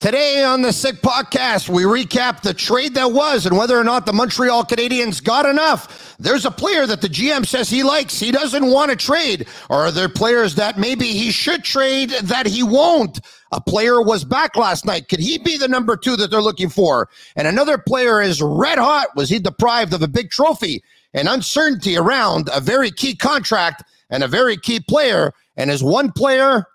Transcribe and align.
Today 0.00 0.44
on 0.44 0.62
the 0.62 0.72
Sick 0.72 1.02
Podcast, 1.02 1.68
we 1.68 1.82
recap 1.82 2.40
the 2.42 2.54
trade 2.54 2.94
that 2.94 3.10
was 3.10 3.46
and 3.46 3.56
whether 3.58 3.76
or 3.76 3.82
not 3.82 4.06
the 4.06 4.12
Montreal 4.12 4.62
Canadiens 4.62 5.20
got 5.20 5.44
enough. 5.44 6.14
There's 6.20 6.44
a 6.44 6.52
player 6.52 6.86
that 6.86 7.00
the 7.00 7.08
GM 7.08 7.44
says 7.44 7.68
he 7.68 7.82
likes, 7.82 8.20
he 8.20 8.30
doesn't 8.30 8.70
want 8.70 8.92
to 8.92 8.96
trade. 8.96 9.48
Or 9.68 9.78
are 9.78 9.90
there 9.90 10.08
players 10.08 10.54
that 10.54 10.78
maybe 10.78 11.06
he 11.06 11.32
should 11.32 11.64
trade 11.64 12.10
that 12.10 12.46
he 12.46 12.62
won't? 12.62 13.18
A 13.50 13.60
player 13.60 14.00
was 14.00 14.24
back 14.24 14.54
last 14.54 14.86
night. 14.86 15.08
Could 15.08 15.18
he 15.18 15.36
be 15.36 15.56
the 15.56 15.66
number 15.66 15.96
two 15.96 16.14
that 16.14 16.30
they're 16.30 16.40
looking 16.40 16.68
for? 16.68 17.08
And 17.34 17.48
another 17.48 17.76
player 17.76 18.22
is 18.22 18.40
red 18.40 18.78
hot. 18.78 19.08
Was 19.16 19.28
he 19.28 19.40
deprived 19.40 19.92
of 19.92 20.02
a 20.02 20.06
big 20.06 20.30
trophy? 20.30 20.80
And 21.12 21.28
uncertainty 21.28 21.96
around 21.96 22.50
a 22.54 22.60
very 22.60 22.92
key 22.92 23.16
contract 23.16 23.82
and 24.10 24.22
a 24.22 24.28
very 24.28 24.58
key 24.58 24.78
player. 24.78 25.32
And 25.56 25.72
is 25.72 25.82
one 25.82 26.12
player 26.12 26.66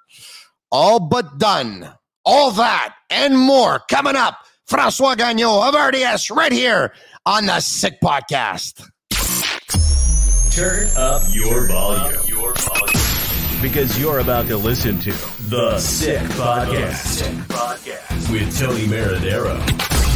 all 0.74 1.00
but 1.00 1.38
done? 1.38 1.90
All 2.26 2.52
that 2.52 2.96
and 3.10 3.38
more 3.38 3.80
coming 3.90 4.16
up. 4.16 4.38
Francois 4.66 5.16
Gagnon 5.16 5.46
of 5.46 5.76
RDS 5.76 6.32
right 6.32 6.52
here 6.52 6.94
on 7.26 7.46
the 7.46 7.60
Sick 7.60 8.00
Podcast. 8.02 8.82
Turn 10.56 10.88
up 10.96 11.22
your 11.32 11.68
volume. 11.68 12.22
Your 12.26 12.54
volume. 12.54 13.62
Because 13.62 14.00
you're 14.00 14.20
about 14.20 14.48
to 14.48 14.58
listen 14.58 15.00
to 15.00 15.12
The 15.50 15.78
Sick 15.80 16.22
Podcast, 16.32 17.30
with 18.32 18.58
Tony 18.60 18.86
Marinaro. 18.88 19.58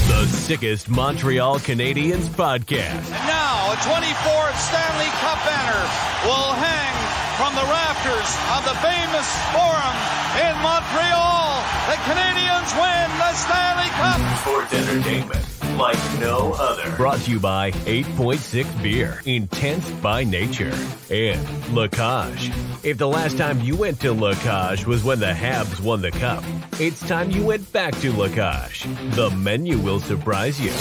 The 0.08 0.26
sickest 0.28 0.90
Montreal 0.90 1.60
Canadiens 1.60 2.28
podcast. 2.28 2.96
And 2.96 3.28
now, 3.28 3.72
a 3.72 3.76
24th 3.76 4.56
Stanley 4.58 5.12
Cup 5.20 5.40
banner 5.46 5.82
will 6.26 6.54
hang 6.54 6.97
from 7.38 7.54
the 7.54 7.62
rafters 7.70 8.30
of 8.58 8.66
the 8.66 8.74
famous 8.82 9.28
Forum 9.54 9.98
in 10.42 10.58
Montreal. 10.66 11.62
The 11.86 11.98
Canadiens 12.10 12.74
win 12.74 13.08
the 13.22 13.32
Stanley 13.34 13.90
Cup. 13.94 14.40
Sports 14.40 14.74
entertainment 14.74 15.46
like 15.78 16.20
no 16.20 16.54
other. 16.54 16.96
Brought 16.98 17.20
to 17.20 17.32
you 17.32 17.40
by 17.40 17.70
8.6 17.72 18.82
Beer, 18.82 19.22
intense 19.26 19.88
by 20.02 20.24
nature, 20.24 20.74
and 21.12 21.76
La 21.76 21.88
Cage. 21.88 22.52
If 22.84 22.98
the 22.98 23.08
last 23.08 23.38
time 23.38 23.62
you 23.62 23.76
went 23.76 24.00
to 24.02 24.14
La 24.14 24.34
Cage 24.34 24.88
was 24.88 25.04
when 25.04 25.20
the 25.20 25.28
Habs 25.28 25.80
won 25.80 26.02
the 26.02 26.12
cup, 26.12 26.44
it's 26.80 27.08
time 27.08 27.30
you 27.30 27.46
went 27.46 27.72
back 27.72 27.96
to 28.00 28.12
La 28.14 28.30
Cage. 28.30 28.88
The 29.12 29.30
menu 29.30 29.78
will 29.78 30.00
surprise 30.00 30.60
you. 30.60 30.74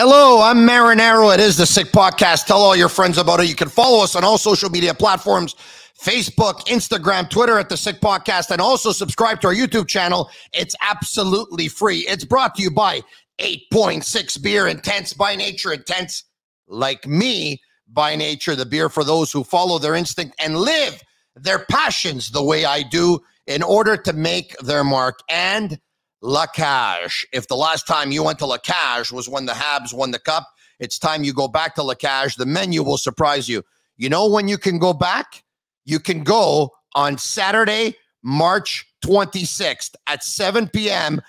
Hello, 0.00 0.40
I'm 0.40 0.58
Marinaro. 0.58 1.34
It 1.34 1.40
is 1.40 1.56
the 1.56 1.66
Sick 1.66 1.88
Podcast. 1.88 2.46
Tell 2.46 2.58
all 2.58 2.76
your 2.76 2.88
friends 2.88 3.18
about 3.18 3.40
it. 3.40 3.48
You 3.48 3.56
can 3.56 3.68
follow 3.68 4.04
us 4.04 4.14
on 4.14 4.22
all 4.22 4.38
social 4.38 4.70
media 4.70 4.94
platforms 4.94 5.56
Facebook, 6.00 6.60
Instagram, 6.66 7.28
Twitter 7.28 7.58
at 7.58 7.68
the 7.68 7.76
Sick 7.76 8.00
Podcast, 8.00 8.52
and 8.52 8.60
also 8.60 8.92
subscribe 8.92 9.40
to 9.40 9.48
our 9.48 9.52
YouTube 9.52 9.88
channel. 9.88 10.30
It's 10.52 10.76
absolutely 10.82 11.66
free. 11.66 12.06
It's 12.06 12.24
brought 12.24 12.54
to 12.54 12.62
you 12.62 12.70
by 12.70 13.00
8.6 13.40 14.40
Beer, 14.40 14.68
intense 14.68 15.14
by 15.14 15.34
nature, 15.34 15.72
intense 15.72 16.22
like 16.68 17.04
me 17.04 17.60
by 17.88 18.14
nature. 18.14 18.54
The 18.54 18.66
beer 18.66 18.88
for 18.88 19.02
those 19.02 19.32
who 19.32 19.42
follow 19.42 19.80
their 19.80 19.96
instinct 19.96 20.36
and 20.40 20.58
live 20.58 21.02
their 21.34 21.64
passions 21.68 22.30
the 22.30 22.44
way 22.44 22.64
I 22.64 22.84
do 22.84 23.18
in 23.48 23.64
order 23.64 23.96
to 23.96 24.12
make 24.12 24.56
their 24.58 24.84
mark. 24.84 25.18
And 25.28 25.80
La 26.20 26.46
Cage. 26.46 27.26
If 27.32 27.48
the 27.48 27.56
last 27.56 27.86
time 27.86 28.10
you 28.10 28.24
went 28.24 28.38
to 28.40 28.46
La 28.46 28.58
Cage 28.58 29.12
was 29.12 29.28
when 29.28 29.46
the 29.46 29.52
Habs 29.52 29.94
won 29.94 30.10
the 30.10 30.18
cup, 30.18 30.46
it's 30.80 30.98
time 30.98 31.24
you 31.24 31.32
go 31.32 31.48
back 31.48 31.74
to 31.76 31.82
La 31.82 31.94
Cage. 31.94 32.36
The 32.36 32.46
menu 32.46 32.82
will 32.82 32.98
surprise 32.98 33.48
you. 33.48 33.62
You 33.96 34.08
know 34.08 34.28
when 34.28 34.48
you 34.48 34.58
can 34.58 34.78
go 34.78 34.92
back? 34.92 35.42
You 35.84 35.98
can 35.98 36.22
go 36.22 36.72
on 36.94 37.18
Saturday, 37.18 37.96
March 38.22 38.86
26th 39.04 39.94
at 40.06 40.22
7 40.24 40.68
p.m. 40.68 41.20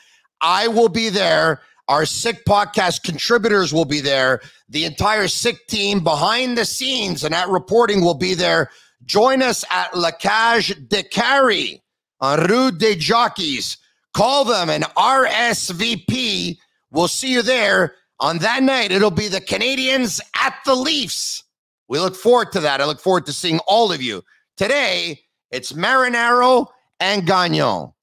I 0.41 0.67
will 0.67 0.89
be 0.89 1.09
there. 1.09 1.61
Our 1.88 2.05
Sick 2.05 2.45
Podcast 2.45 3.03
contributors 3.03 3.73
will 3.73 3.85
be 3.85 3.99
there. 3.99 4.41
The 4.69 4.85
entire 4.85 5.28
Sick 5.28 5.66
team 5.67 6.03
behind 6.03 6.57
the 6.57 6.66
scenes 6.66 7.23
and 7.23 7.33
at 7.33 7.49
reporting 7.49 8.01
will 8.01 8.13
be 8.13 8.35
there. 8.35 8.69
Join 9.05 9.41
us 9.41 9.66
at 9.72 9.97
La 9.97 10.11
Cage 10.11 10.75
Décarie 10.88 11.81
on 12.22 12.47
Rue 12.47 12.72
des 12.72 12.95
Jockeys. 12.95 13.78
Call 14.14 14.46
them 14.46 14.70
and 14.70 14.84
RSVP. 14.96 16.58
We'll 16.92 17.08
see 17.08 17.31
you 17.31 17.42
there. 17.42 17.96
On 18.22 18.38
that 18.40 18.64
night, 18.64 18.92
it'll 18.92 19.12
be 19.12 19.30
the 19.30 19.40
Canadians 19.40 20.20
at 20.36 20.56
the 20.66 20.75
Leafs. 20.75 21.44
We 21.88 22.00
look 22.00 22.16
forward 22.16 22.52
to 22.52 22.59
that. 22.62 22.81
I 22.81 22.86
look 22.86 23.00
forward 23.00 23.25
to 23.28 23.34
seeing 23.34 23.59
all 23.68 23.92
of 23.92 24.02
you. 24.02 24.24
Today, 24.58 25.22
it's 25.52 25.72
Marinaro 25.72 26.68
and 27.00 27.25
Gagnon. 27.25 27.94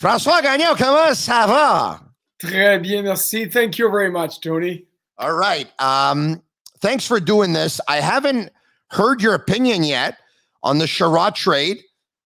François 0.00 0.42
Gagnon, 0.42 0.76
comment 0.76 1.14
ça 1.14 1.46
va? 1.46 2.00
Très 2.40 2.80
bien, 2.80 3.02
merci. 3.02 3.46
Thank 3.46 3.78
you 3.78 3.90
very 3.90 4.10
much, 4.10 4.40
Tony. 4.40 4.84
All 5.18 5.34
right. 5.34 5.70
Um, 5.80 6.42
thanks 6.80 7.06
for 7.06 7.20
doing 7.20 7.52
this. 7.52 7.80
I 7.88 8.00
haven't 8.00 8.50
heard 8.90 9.22
your 9.22 9.34
opinion 9.34 9.84
yet 9.84 10.18
on 10.62 10.78
the 10.78 10.86
Chiarot 10.86 11.34
trade. 11.34 11.78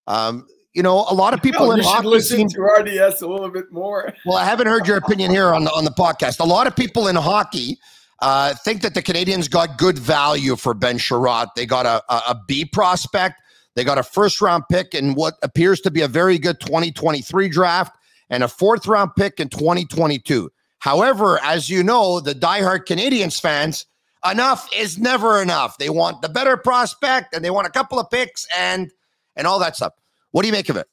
Um, 0.07 0.47
you 0.77 0.83
know, 0.83 1.07
a 1.09 1.15
lot 1.15 1.33
of 1.33 1.43
people 1.43 1.69
No, 1.69 1.73
in 1.73 1.81
hockey 1.81 2.07
listen 2.07 2.37
seem 2.37 2.49
to 2.51 2.61
RDS 2.61 3.23
a 3.23 3.27
little 3.27 3.49
bit 3.49 3.73
more. 3.73 4.13
Well, 4.27 4.37
I 4.37 4.45
haven't 4.45 4.67
heard 4.67 4.87
your 4.87 4.99
opinion 4.99 5.31
here 5.31 5.55
on 5.55 5.65
the 5.65 5.73
on 5.73 5.85
the 5.85 5.91
podcast. 5.91 6.39
A 6.39 6.45
lot 6.45 6.67
of 6.67 6.77
people 6.77 7.09
in 7.09 7.17
hockey 7.17 7.79
uh, 8.21 8.55
think 8.55 8.83
that 8.83 8.95
the 8.95 9.03
Canadians 9.03 9.49
got 9.49 9.79
good 9.79 9.99
value 9.99 10.55
for 10.55 10.75
Ben 10.75 10.99
Chiarot. 10.99 11.49
They 11.57 11.65
got 11.67 11.87
a, 11.87 12.03
a, 12.13 12.17
a 12.29 12.41
B 12.47 12.67
prospect. 12.67 13.41
They 13.75 13.85
got 13.85 13.99
a 13.99 14.03
first 14.03 14.41
round 14.41 14.65
pick 14.71 14.95
in 14.95 15.15
what 15.15 15.35
appears 15.43 15.81
to 15.83 15.91
be 15.91 16.03
a 16.03 16.09
very 16.09 16.39
good 16.39 16.61
2023 16.61 17.49
draft 17.49 17.97
and 18.29 18.45
a 18.45 18.49
fourth 18.49 18.87
round 18.87 19.11
pick 19.17 19.41
in 19.41 19.49
2022. 19.49 20.51
However, 20.79 21.41
as 21.43 21.71
you 21.71 21.83
know, 21.83 22.21
the 22.21 22.35
diehard 22.35 22.85
Canadians 22.85 23.41
fans, 23.41 23.87
enough 24.31 24.69
is 24.77 24.99
never 24.99 25.41
enough. 25.41 25.79
They 25.79 25.91
want 25.91 26.21
the 26.21 26.29
better 26.29 26.57
prospect 26.57 27.35
and 27.35 27.45
they 27.45 27.51
want 27.51 27.67
a 27.67 27.71
couple 27.71 27.99
of 27.99 28.11
picks 28.11 28.47
and 28.57 28.91
and 29.37 29.47
all 29.47 29.59
that 29.59 29.77
stuff. 29.77 29.93
What 30.37 30.43
do 30.43 30.49
you 30.49 30.53
make 30.53 30.69
of 30.69 30.77
it? 30.77 30.87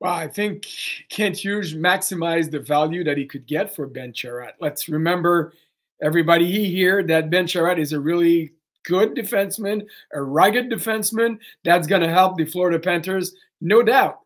Well, 0.00 0.12
I 0.12 0.26
think 0.26 0.66
Kent 1.08 1.36
Hughes 1.36 1.72
maximized 1.72 2.50
the 2.50 2.58
value 2.58 3.04
that 3.04 3.16
he 3.16 3.26
could 3.26 3.46
get 3.46 3.72
for 3.72 3.86
Ben 3.86 4.12
Chiarot. 4.12 4.54
Let's 4.60 4.88
remember, 4.88 5.52
everybody 6.02 6.68
here, 6.68 7.04
that 7.04 7.30
Ben 7.30 7.46
Chiarot 7.46 7.78
is 7.78 7.92
a 7.92 8.00
really 8.00 8.50
good 8.86 9.14
defenseman, 9.14 9.86
a 10.12 10.20
rugged 10.20 10.68
defenseman 10.68 11.38
that's 11.62 11.86
going 11.86 12.02
to 12.02 12.08
help 12.08 12.36
the 12.36 12.44
Florida 12.44 12.80
Panthers, 12.80 13.36
no 13.60 13.84
doubt. 13.84 14.18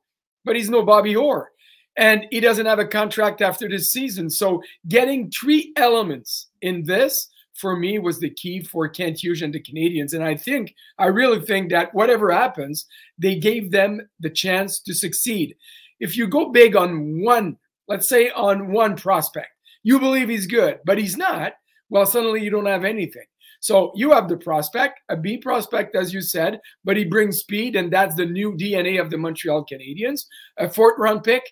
But 0.43 0.56
he's 0.56 0.71
no 0.71 0.83
Bobby 0.83 1.15
Orr. 1.15 1.50
And 1.99 2.25
he 2.31 2.41
doesn't 2.41 2.65
have 2.65 2.79
a 2.79 2.87
contract 2.87 3.43
after 3.43 3.69
this 3.69 3.93
season. 3.93 4.31
So 4.31 4.62
getting 4.88 5.31
three 5.31 5.75
elements 5.77 6.47
in 6.62 6.83
this 6.83 7.29
for 7.59 7.77
me 7.77 7.99
was 7.99 8.21
the 8.21 8.31
key 8.31 8.63
for 8.63 8.89
Kent 8.89 9.23
Hughes 9.23 9.43
and 9.43 9.53
the 9.53 9.61
Canadians. 9.61 10.15
And 10.15 10.25
I 10.25 10.37
think, 10.37 10.75
I 10.99 11.07
really 11.07 11.41
think 11.45 11.71
that 11.71 11.95
whatever 11.95 12.31
happens, 12.31 12.87
they 13.19 13.35
gave 13.37 13.71
them 13.71 14.09
the 14.21 14.31
chance 14.31 14.81
to 14.81 14.95
succeed. 14.95 15.57
If 16.01 16.17
you 16.17 16.29
go 16.29 16.51
big 16.51 16.77
on 16.77 17.23
one, 17.23 17.57
let's 17.89 18.09
say 18.09 18.31
on 18.31 18.71
one 18.71 18.97
prospect, 18.97 19.49
you 19.83 19.99
believe 19.99 20.29
he's 20.29 20.47
good, 20.47 20.79
but 20.85 20.99
he's 20.99 21.17
not, 21.17 21.55
well, 21.91 22.07
suddenly 22.07 22.43
you 22.43 22.51
don't 22.51 22.67
have 22.67 22.85
anything. 22.85 23.25
So 23.61 23.91
you 23.97 24.13
have 24.13 24.29
the 24.29 24.37
prospect, 24.37 25.01
a 25.09 25.17
B 25.17 25.37
prospect, 25.37 25.97
as 25.97 26.13
you 26.13 26.21
said, 26.21 26.61
but 26.85 26.97
he 26.97 27.05
brings 27.05 27.39
speed, 27.39 27.75
and 27.75 27.93
that's 27.93 28.15
the 28.15 28.27
new 28.27 28.53
DNA 28.53 29.01
of 29.01 29.11
the 29.11 29.19
Montreal 29.19 29.67
Canadiens. 29.67 30.27
A 30.59 30.71
fourth 30.71 30.99
round 30.99 31.25
pick, 31.25 31.43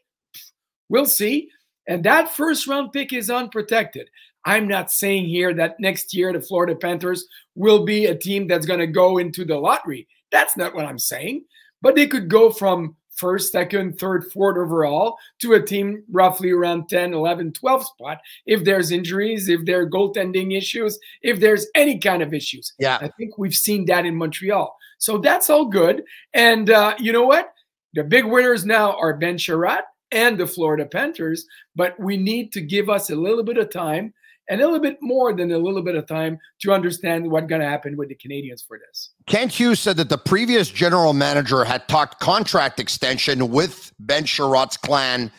we'll 0.88 1.06
see. 1.06 1.48
And 1.88 2.04
that 2.04 2.34
first 2.34 2.66
round 2.66 2.92
pick 2.92 3.12
is 3.12 3.30
unprotected. 3.30 4.08
I'm 4.46 4.68
not 4.68 4.92
saying 4.92 5.26
here 5.26 5.52
that 5.54 5.78
next 5.80 6.14
year 6.14 6.32
the 6.32 6.40
Florida 6.40 6.76
Panthers 6.76 7.26
will 7.56 7.84
be 7.84 8.06
a 8.06 8.14
team 8.14 8.46
that's 8.46 8.64
going 8.64 8.80
to 8.80 8.86
go 8.86 9.18
into 9.18 9.44
the 9.44 9.56
lottery. 9.56 10.06
That's 10.30 10.56
not 10.56 10.74
what 10.74 10.86
I'm 10.86 11.00
saying. 11.00 11.44
But 11.82 11.96
they 11.96 12.06
could 12.06 12.28
go 12.28 12.50
from 12.50 12.96
first, 13.16 13.50
second, 13.50 13.98
third, 13.98 14.30
fourth 14.32 14.56
overall 14.56 15.16
to 15.40 15.54
a 15.54 15.62
team 15.62 16.04
roughly 16.10 16.50
around 16.50 16.88
10, 16.88 17.12
11, 17.12 17.54
12 17.54 17.86
spot 17.86 18.18
if 18.46 18.62
there's 18.64 18.92
injuries, 18.92 19.48
if 19.48 19.64
there 19.64 19.80
are 19.80 19.90
goaltending 19.90 20.56
issues, 20.56 20.98
if 21.22 21.40
there's 21.40 21.66
any 21.74 21.98
kind 21.98 22.22
of 22.22 22.32
issues. 22.32 22.72
Yeah. 22.78 22.98
I 23.00 23.08
think 23.18 23.38
we've 23.38 23.54
seen 23.54 23.84
that 23.86 24.06
in 24.06 24.14
Montreal. 24.14 24.76
So 24.98 25.18
that's 25.18 25.50
all 25.50 25.66
good. 25.66 26.04
And 26.34 26.70
uh, 26.70 26.94
you 26.98 27.12
know 27.12 27.24
what? 27.24 27.52
The 27.94 28.04
big 28.04 28.24
winners 28.24 28.64
now 28.64 28.92
are 28.92 29.16
Ben 29.16 29.38
Chiarot 29.38 29.82
and 30.12 30.38
the 30.38 30.46
Florida 30.46 30.86
Panthers, 30.86 31.46
but 31.74 31.98
we 31.98 32.16
need 32.16 32.52
to 32.52 32.60
give 32.60 32.88
us 32.88 33.10
a 33.10 33.16
little 33.16 33.42
bit 33.42 33.58
of 33.58 33.70
time 33.70 34.14
a 34.48 34.56
little 34.56 34.78
bit 34.78 34.98
more 35.00 35.32
than 35.32 35.50
a 35.50 35.58
little 35.58 35.82
bit 35.82 35.96
of 35.96 36.06
time 36.06 36.38
to 36.60 36.72
understand 36.72 37.30
what's 37.30 37.46
going 37.46 37.60
to 37.60 37.66
happen 37.66 37.96
with 37.96 38.08
the 38.08 38.14
Canadians 38.14 38.62
for 38.62 38.78
this. 38.78 39.10
Kent 39.26 39.52
Hughes 39.52 39.80
said 39.80 39.96
that 39.96 40.08
the 40.08 40.18
previous 40.18 40.68
general 40.68 41.12
manager 41.12 41.64
had 41.64 41.88
talked 41.88 42.20
contract 42.20 42.78
extension 42.78 43.48
with 43.48 43.92
Ben 43.98 44.24
Chiarot's 44.24 44.76
clan 44.76 45.30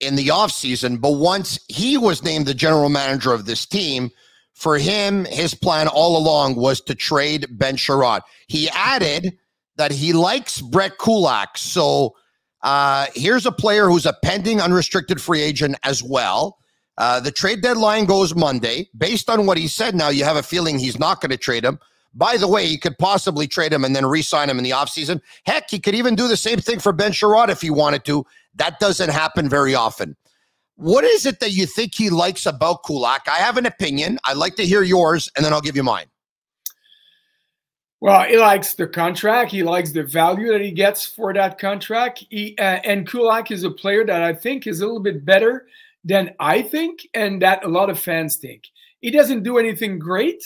in 0.00 0.16
the 0.16 0.28
offseason, 0.28 1.00
but 1.00 1.12
once 1.12 1.58
he 1.68 1.96
was 1.96 2.22
named 2.22 2.46
the 2.46 2.54
general 2.54 2.88
manager 2.88 3.32
of 3.32 3.46
this 3.46 3.64
team, 3.66 4.10
for 4.54 4.78
him, 4.78 5.24
his 5.24 5.54
plan 5.54 5.88
all 5.88 6.16
along 6.16 6.56
was 6.56 6.80
to 6.82 6.94
trade 6.94 7.46
Ben 7.50 7.76
Chiarot. 7.76 8.22
He 8.46 8.68
added 8.70 9.36
that 9.76 9.90
he 9.90 10.12
likes 10.12 10.60
Brett 10.60 10.98
Kulak. 10.98 11.58
So 11.58 12.14
uh, 12.62 13.06
here's 13.14 13.46
a 13.46 13.52
player 13.52 13.88
who's 13.88 14.06
a 14.06 14.14
pending 14.24 14.60
unrestricted 14.60 15.20
free 15.20 15.42
agent 15.42 15.76
as 15.82 16.02
well. 16.02 16.58
Uh, 16.96 17.20
the 17.20 17.30
trade 17.30 17.60
deadline 17.60 18.04
goes 18.04 18.34
Monday. 18.34 18.88
Based 18.96 19.28
on 19.28 19.46
what 19.46 19.58
he 19.58 19.68
said, 19.68 19.94
now 19.94 20.08
you 20.08 20.24
have 20.24 20.36
a 20.36 20.42
feeling 20.42 20.78
he's 20.78 20.98
not 20.98 21.20
going 21.20 21.30
to 21.30 21.36
trade 21.36 21.64
him. 21.64 21.78
By 22.14 22.36
the 22.36 22.46
way, 22.46 22.66
he 22.66 22.78
could 22.78 22.96
possibly 22.98 23.48
trade 23.48 23.72
him 23.72 23.84
and 23.84 23.94
then 23.94 24.06
re 24.06 24.22
sign 24.22 24.48
him 24.48 24.58
in 24.58 24.64
the 24.64 24.70
offseason. 24.70 25.20
Heck, 25.46 25.68
he 25.68 25.80
could 25.80 25.96
even 25.96 26.14
do 26.14 26.28
the 26.28 26.36
same 26.36 26.60
thing 26.60 26.78
for 26.78 26.92
Ben 26.92 27.10
Chiarot 27.10 27.48
if 27.48 27.60
he 27.60 27.70
wanted 27.70 28.04
to. 28.04 28.24
That 28.54 28.78
doesn't 28.78 29.10
happen 29.10 29.48
very 29.48 29.74
often. 29.74 30.16
What 30.76 31.04
is 31.04 31.26
it 31.26 31.40
that 31.40 31.50
you 31.50 31.66
think 31.66 31.94
he 31.94 32.10
likes 32.10 32.46
about 32.46 32.84
Kulak? 32.84 33.26
I 33.26 33.38
have 33.38 33.56
an 33.56 33.66
opinion. 33.66 34.18
I'd 34.24 34.36
like 34.36 34.54
to 34.56 34.66
hear 34.66 34.82
yours, 34.82 35.30
and 35.36 35.44
then 35.44 35.52
I'll 35.52 35.60
give 35.60 35.76
you 35.76 35.82
mine. 35.82 36.06
Well, 38.00 38.22
he 38.24 38.36
likes 38.36 38.74
the 38.74 38.86
contract. 38.86 39.50
He 39.50 39.62
likes 39.62 39.92
the 39.92 40.02
value 40.02 40.52
that 40.52 40.60
he 40.60 40.72
gets 40.72 41.06
for 41.06 41.32
that 41.32 41.58
contract. 41.58 42.24
He, 42.28 42.56
uh, 42.58 42.80
and 42.84 43.08
Kulak 43.08 43.50
is 43.50 43.64
a 43.64 43.70
player 43.70 44.04
that 44.04 44.22
I 44.22 44.34
think 44.34 44.66
is 44.66 44.80
a 44.80 44.86
little 44.86 45.00
bit 45.00 45.24
better 45.24 45.66
than 46.04 46.34
I 46.38 46.62
think 46.62 47.00
and 47.14 47.40
that 47.42 47.64
a 47.64 47.68
lot 47.68 47.90
of 47.90 47.98
fans 47.98 48.36
think. 48.36 48.64
He 49.00 49.10
doesn't 49.10 49.42
do 49.42 49.58
anything 49.58 49.98
great, 49.98 50.42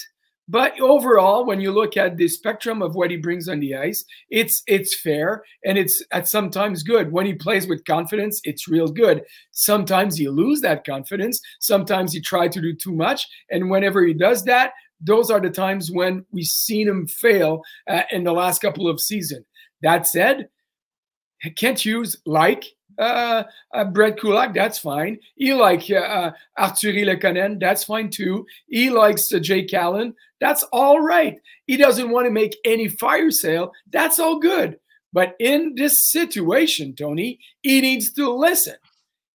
but 0.49 0.81
overall, 0.81 1.45
when 1.45 1.61
you 1.61 1.71
look 1.71 1.99
at 1.99 2.17
the 2.17 2.27
spectrum 2.27 2.81
of 2.81 2.95
what 2.95 3.11
he 3.11 3.19
brings 3.19 3.49
on 3.49 3.61
the 3.61 3.77
ice, 3.77 4.03
it's 4.31 4.63
it's 4.67 4.99
fair 4.99 5.45
and 5.65 5.77
it's 5.77 6.03
at 6.11 6.27
sometimes 6.27 6.83
good. 6.83 7.13
When 7.13 7.27
he 7.27 7.35
plays 7.35 7.67
with 7.67 7.85
confidence, 7.85 8.41
it's 8.45 8.67
real 8.67 8.89
good. 8.89 9.25
Sometimes 9.51 10.19
you 10.19 10.31
lose 10.31 10.63
that 10.63 10.87
confidence. 10.87 11.41
Sometimes 11.61 12.15
he 12.15 12.21
try 12.21 12.49
to 12.49 12.61
do 12.63 12.75
too 12.75 12.95
much, 12.95 13.27
and 13.51 13.71
whenever 13.71 14.03
he 14.05 14.15
does 14.15 14.43
that, 14.45 14.73
those 15.01 15.31
are 15.31 15.41
the 15.41 15.51
times 15.51 15.91
when 15.91 16.25
we've 16.33 16.47
seen 16.47 16.89
him 16.89 17.07
fail 17.07 17.63
uh, 17.89 18.03
in 18.11 18.25
the 18.25 18.33
last 18.33 18.63
couple 18.63 18.89
of 18.89 19.01
seasons. 19.01 19.45
That 19.83 20.07
said, 20.07 20.49
Kent 21.57 21.85
Hughes 21.85 22.17
like 22.25 22.65
uh, 22.99 23.45
uh, 23.73 23.85
Brett 23.85 24.19
Kulak, 24.19 24.55
that's 24.55 24.79
fine. 24.79 25.19
He 25.37 25.55
likes 25.55 25.91
uh, 25.91 25.97
uh, 25.97 26.33
Artturi 26.59 27.59
that's 27.61 27.85
fine 27.85 28.11
too. 28.11 28.47
He 28.67 28.91
likes 28.91 29.33
uh, 29.33 29.39
Jake 29.39 29.73
Allen, 29.73 30.15
that's 30.41 30.65
all 30.73 31.01
right. 31.01 31.39
He 31.67 31.77
doesn't 31.77 32.11
want 32.11 32.27
to 32.27 32.31
make 32.31 32.57
any 32.65 32.89
fire 32.89 33.31
sale, 33.31 33.73
that's 33.91 34.19
all 34.19 34.39
good. 34.39 34.79
But 35.13 35.37
in 35.39 35.75
this 35.75 36.11
situation, 36.11 36.95
Tony, 36.95 37.39
he 37.63 37.81
needs 37.81 38.13
to 38.13 38.31
listen. 38.31 38.77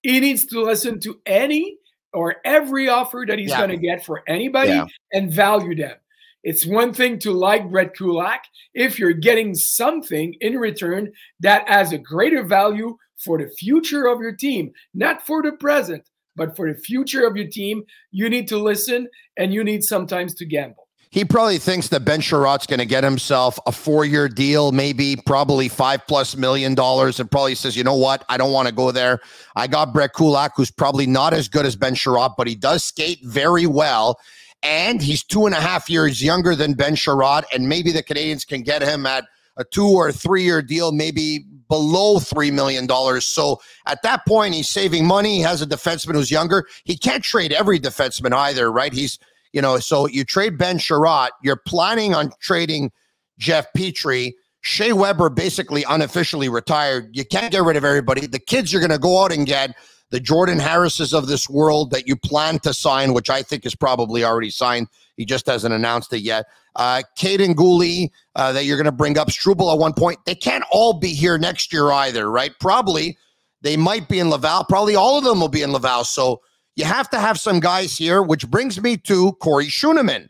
He 0.04 0.20
needs 0.20 0.46
to 0.48 0.62
listen 0.62 1.00
to 1.02 1.20
any 1.26 1.78
or 2.14 2.36
every 2.46 2.90
offer 2.90 3.26
that 3.28 3.40
he's 3.40 3.50
yeah. 3.50 3.58
going 3.58 3.72
to 3.72 3.78
get 3.78 4.06
for 4.06 4.22
anybody 4.28 4.70
yeah. 4.70 4.86
and 5.14 5.32
value 5.32 5.76
them. 5.76 5.96
It's 6.44 6.66
one 6.66 6.94
thing 6.94 7.20
to 7.20 7.32
like 7.32 7.72
Brett 7.72 7.96
Kulak 7.96 8.44
if 8.74 9.00
you're 9.00 9.14
getting 9.14 9.56
something 9.56 10.36
in 10.42 10.58
return 10.58 11.12
that 11.40 11.68
has 11.70 11.94
a 11.94 11.98
greater 11.98 12.44
value 12.44 12.98
for 13.24 13.38
the 13.38 13.48
future 13.48 14.08
of 14.08 14.20
your 14.20 14.34
team, 14.34 14.72
not 14.94 15.26
for 15.26 15.42
the 15.42 15.54
present, 15.54 16.10
but 16.36 16.56
for 16.56 16.72
the 16.72 16.80
future 16.80 17.26
of 17.26 17.36
your 17.38 17.48
team. 17.48 17.84
You 18.12 18.30
need 18.30 18.48
to 18.50 18.58
listen 18.58 19.08
and 19.38 19.54
you 19.54 19.64
need 19.64 19.84
sometimes 19.84 20.34
to 20.36 20.46
gamble. 20.46 20.88
He 21.10 21.24
probably 21.24 21.60
thinks 21.60 21.90
that 21.90 22.04
Ben 22.04 22.22
Chiarot's 22.22 22.66
going 22.66 22.80
to 22.80 22.88
get 22.88 23.04
himself 23.04 23.60
a 23.68 23.72
four-year 23.72 24.28
deal, 24.28 24.72
maybe 24.72 25.16
probably 25.28 25.70
five 25.70 26.02
plus 26.08 26.36
million 26.36 26.74
dollars, 26.74 27.20
and 27.20 27.30
probably 27.30 27.54
says, 27.54 27.78
"You 27.78 27.84
know 27.84 27.96
what? 27.96 28.26
I 28.30 28.38
don't 28.38 28.52
want 28.52 28.68
to 28.68 28.74
go 28.74 28.92
there. 28.92 29.20
I 29.56 29.68
got 29.68 29.94
Brett 29.94 30.14
Kulak, 30.14 30.54
who's 30.56 30.72
probably 30.72 31.06
not 31.06 31.34
as 31.34 31.48
good 31.48 31.68
as 31.68 31.76
Ben 31.76 31.94
Chiarot, 31.94 32.32
but 32.36 32.48
he 32.48 32.56
does 32.56 32.84
skate 32.84 33.20
very 33.24 33.68
well." 33.68 34.20
and 34.64 35.02
he's 35.02 35.24
two 35.24 35.46
and 35.46 35.54
a 35.54 35.60
half 35.60 35.90
years 35.90 36.24
younger 36.24 36.56
than 36.56 36.74
Ben 36.74 36.96
Chiarot, 36.96 37.44
and 37.54 37.68
maybe 37.68 37.92
the 37.92 38.02
Canadians 38.02 38.46
can 38.46 38.62
get 38.64 38.82
him 38.82 39.06
at 39.06 39.26
a 39.58 39.64
two 39.64 39.86
or 39.88 40.12
three 40.12 40.44
year 40.44 40.62
deal, 40.62 40.92
maybe 40.92 41.46
below 41.74 42.18
$3 42.18 42.54
million. 42.54 42.88
So 43.20 43.60
at 43.88 44.04
that 44.04 44.28
point, 44.28 44.54
he's 44.54 44.70
saving 44.70 45.08
money. 45.08 45.38
He 45.38 45.42
has 45.42 45.60
a 45.64 45.66
defenseman 45.66 46.14
who's 46.14 46.30
younger. 46.30 46.68
He 46.84 46.96
can't 46.96 47.24
trade 47.24 47.52
every 47.52 47.80
defenseman 47.80 48.32
either, 48.32 48.72
right? 48.72 48.94
He's, 48.94 49.18
you 49.54 49.62
know, 49.62 49.80
so 49.80 50.08
you 50.08 50.24
trade 50.24 50.56
Ben 50.56 50.78
Chiarot, 50.78 51.30
you're 51.42 51.56
planning 51.56 52.14
on 52.14 52.32
trading 52.40 52.92
Jeff 53.40 53.66
Petry. 53.76 54.34
Shea 54.62 54.94
Weber 54.94 55.32
basically 55.32 55.84
unofficially 55.90 56.48
retired. 56.48 57.10
You 57.12 57.26
can't 57.26 57.52
get 57.52 57.64
rid 57.64 57.76
of 57.76 57.84
everybody. 57.84 58.28
The 58.28 58.38
kids 58.38 58.72
you're 58.72 58.80
going 58.80 58.92
to 58.92 59.00
go 59.00 59.24
out 59.24 59.32
and 59.32 59.48
get 59.48 59.76
the 60.14 60.20
Jordan 60.20 60.60
Harrises 60.60 61.12
of 61.12 61.26
this 61.26 61.50
world 61.50 61.90
that 61.90 62.08
you 62.08 62.16
plan 62.16 62.60
to 62.60 62.72
sign, 62.72 63.14
which 63.14 63.32
I 63.32 63.42
think 63.42 63.66
is 63.66 63.74
probably 63.74 64.24
already 64.24 64.52
signed. 64.52 64.88
He 65.18 65.26
just 65.26 65.48
hasn't 65.48 65.74
announced 65.74 66.14
it 66.14 66.20
yet. 66.20 66.46
Uh, 66.76 67.02
Kaiden 67.18 67.56
Guhle, 67.56 68.12
uh, 68.36 68.52
that 68.52 68.66
you're 68.66 68.78
going 68.78 68.86
to 68.86 68.92
bring 68.92 69.18
up, 69.18 69.32
Struble 69.32 69.72
at 69.72 69.80
one 69.80 69.94
point. 69.94 70.20
They 70.26 70.36
can't 70.36 70.64
all 70.72 70.94
be 70.94 71.08
here 71.08 71.40
next 71.40 71.74
year 71.74 71.92
either, 71.92 72.30
right? 72.30 72.52
Probably 72.60 73.18
they 73.62 73.76
might 73.76 74.08
be 74.08 74.20
in 74.20 74.30
Laval. 74.30 74.66
Probably 74.66 74.96
all 74.96 75.18
of 75.18 75.24
them 75.24 75.40
will 75.40 75.48
be 75.48 75.64
in 75.64 75.72
Laval. 75.72 76.04
So 76.04 76.42
you 76.76 76.86
have 76.86 77.10
to 77.10 77.20
have 77.20 77.40
some 77.40 77.60
guys 77.60 77.98
here, 77.98 78.22
which 78.22 78.48
brings 78.48 78.80
me 78.80 78.98
to 78.98 79.32
Corey 79.42 79.66
Schueneman, 79.66 80.30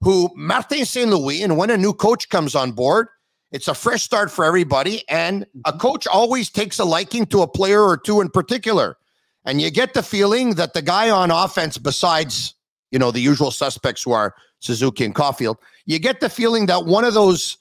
who 0.00 0.30
Martin 0.34 0.86
St. 0.86 1.10
Louis, 1.10 1.42
and 1.42 1.58
when 1.58 1.68
a 1.68 1.76
new 1.76 1.92
coach 1.92 2.30
comes 2.30 2.54
on 2.54 2.72
board, 2.72 3.08
it's 3.52 3.68
a 3.68 3.74
fresh 3.74 4.02
start 4.02 4.30
for 4.30 4.46
everybody. 4.46 5.06
And 5.10 5.44
a 5.66 5.74
coach 5.74 6.06
always 6.06 6.48
takes 6.48 6.78
a 6.78 6.86
liking 6.86 7.26
to 7.26 7.42
a 7.42 7.46
player 7.46 7.82
or 7.82 7.98
two 7.98 8.22
in 8.22 8.30
particular. 8.30 8.96
And 9.44 9.60
you 9.60 9.70
get 9.70 9.94
the 9.94 10.02
feeling 10.02 10.54
that 10.54 10.74
the 10.74 10.82
guy 10.82 11.10
on 11.10 11.30
offense, 11.30 11.78
besides, 11.78 12.54
you 12.90 12.98
know, 12.98 13.10
the 13.10 13.20
usual 13.20 13.50
suspects 13.50 14.02
who 14.02 14.12
are 14.12 14.34
Suzuki 14.58 15.04
and 15.04 15.14
Caufield, 15.14 15.56
you 15.86 15.98
get 15.98 16.20
the 16.20 16.28
feeling 16.28 16.66
that 16.66 16.84
one 16.84 17.04
of 17.04 17.14
those 17.14 17.56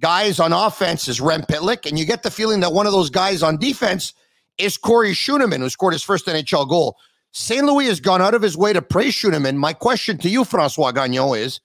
guys 0.00 0.38
on 0.38 0.52
offense 0.52 1.08
is 1.08 1.20
Rem 1.20 1.42
Pitlick, 1.42 1.86
and 1.88 1.98
you 1.98 2.04
get 2.04 2.22
the 2.22 2.30
feeling 2.30 2.60
that 2.60 2.72
one 2.72 2.86
of 2.86 2.92
those 2.92 3.10
guys 3.10 3.42
on 3.42 3.56
defense 3.56 4.12
is 4.58 4.76
Corey 4.76 5.12
Schueneman, 5.12 5.58
who 5.58 5.68
scored 5.68 5.92
his 5.92 6.02
first 6.02 6.26
NHL 6.26 6.68
goal. 6.68 6.96
St. 7.32 7.64
Louis 7.64 7.86
has 7.86 8.00
gone 8.00 8.22
out 8.22 8.34
of 8.34 8.42
his 8.42 8.56
way 8.56 8.72
to 8.72 8.80
praise 8.80 9.14
Schueneman. 9.14 9.56
My 9.56 9.72
question 9.72 10.18
to 10.18 10.28
you, 10.28 10.44
Francois 10.44 10.92
Gagnon, 10.92 11.36
is 11.36 11.60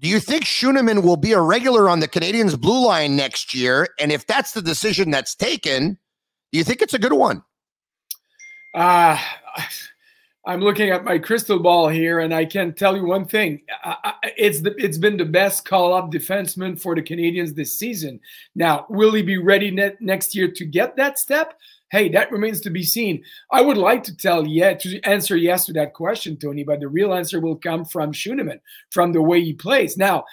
do 0.00 0.08
you 0.08 0.18
think 0.18 0.44
Schueneman 0.44 1.04
will 1.04 1.16
be 1.16 1.32
a 1.32 1.40
regular 1.40 1.88
on 1.88 2.00
the 2.00 2.08
Canadiens 2.08 2.60
blue 2.60 2.84
line 2.84 3.16
next 3.16 3.54
year? 3.54 3.88
And 4.00 4.10
if 4.10 4.26
that's 4.26 4.52
the 4.52 4.62
decision 4.62 5.10
that's 5.10 5.34
taken, 5.34 5.98
do 6.52 6.58
you 6.58 6.64
think 6.64 6.82
it's 6.82 6.94
a 6.94 6.98
good 6.98 7.12
one? 7.12 7.42
Uh, 8.74 9.18
I'm 10.46 10.60
looking 10.60 10.90
at 10.90 11.04
my 11.04 11.18
crystal 11.18 11.58
ball 11.58 11.88
here, 11.88 12.20
and 12.20 12.32
I 12.32 12.44
can 12.44 12.72
tell 12.72 12.96
you 12.96 13.04
one 13.04 13.24
thing: 13.24 13.62
it's 14.36 14.60
the, 14.60 14.74
it's 14.78 14.98
been 14.98 15.16
the 15.16 15.24
best 15.24 15.64
call-up 15.64 16.12
defenseman 16.12 16.80
for 16.80 16.94
the 16.94 17.02
Canadians 17.02 17.52
this 17.52 17.76
season. 17.76 18.20
Now, 18.54 18.86
will 18.88 19.12
he 19.12 19.22
be 19.22 19.38
ready 19.38 19.72
ne- 19.72 19.96
next 20.00 20.36
year 20.36 20.48
to 20.52 20.64
get 20.64 20.96
that 20.96 21.18
step? 21.18 21.58
Hey, 21.90 22.08
that 22.10 22.30
remains 22.30 22.60
to 22.62 22.70
be 22.70 22.82
seen. 22.82 23.24
I 23.52 23.60
would 23.62 23.76
like 23.76 24.02
to 24.04 24.16
tell 24.16 24.46
yeah 24.46 24.74
to 24.74 25.00
answer 25.02 25.36
yes 25.36 25.66
to 25.66 25.72
that 25.74 25.94
question, 25.94 26.36
Tony, 26.36 26.62
but 26.62 26.80
the 26.80 26.88
real 26.88 27.12
answer 27.14 27.40
will 27.40 27.56
come 27.56 27.84
from 27.84 28.12
Schueneman, 28.12 28.60
from 28.90 29.12
the 29.12 29.22
way 29.22 29.42
he 29.42 29.52
plays. 29.52 29.96
Now, 29.96 30.24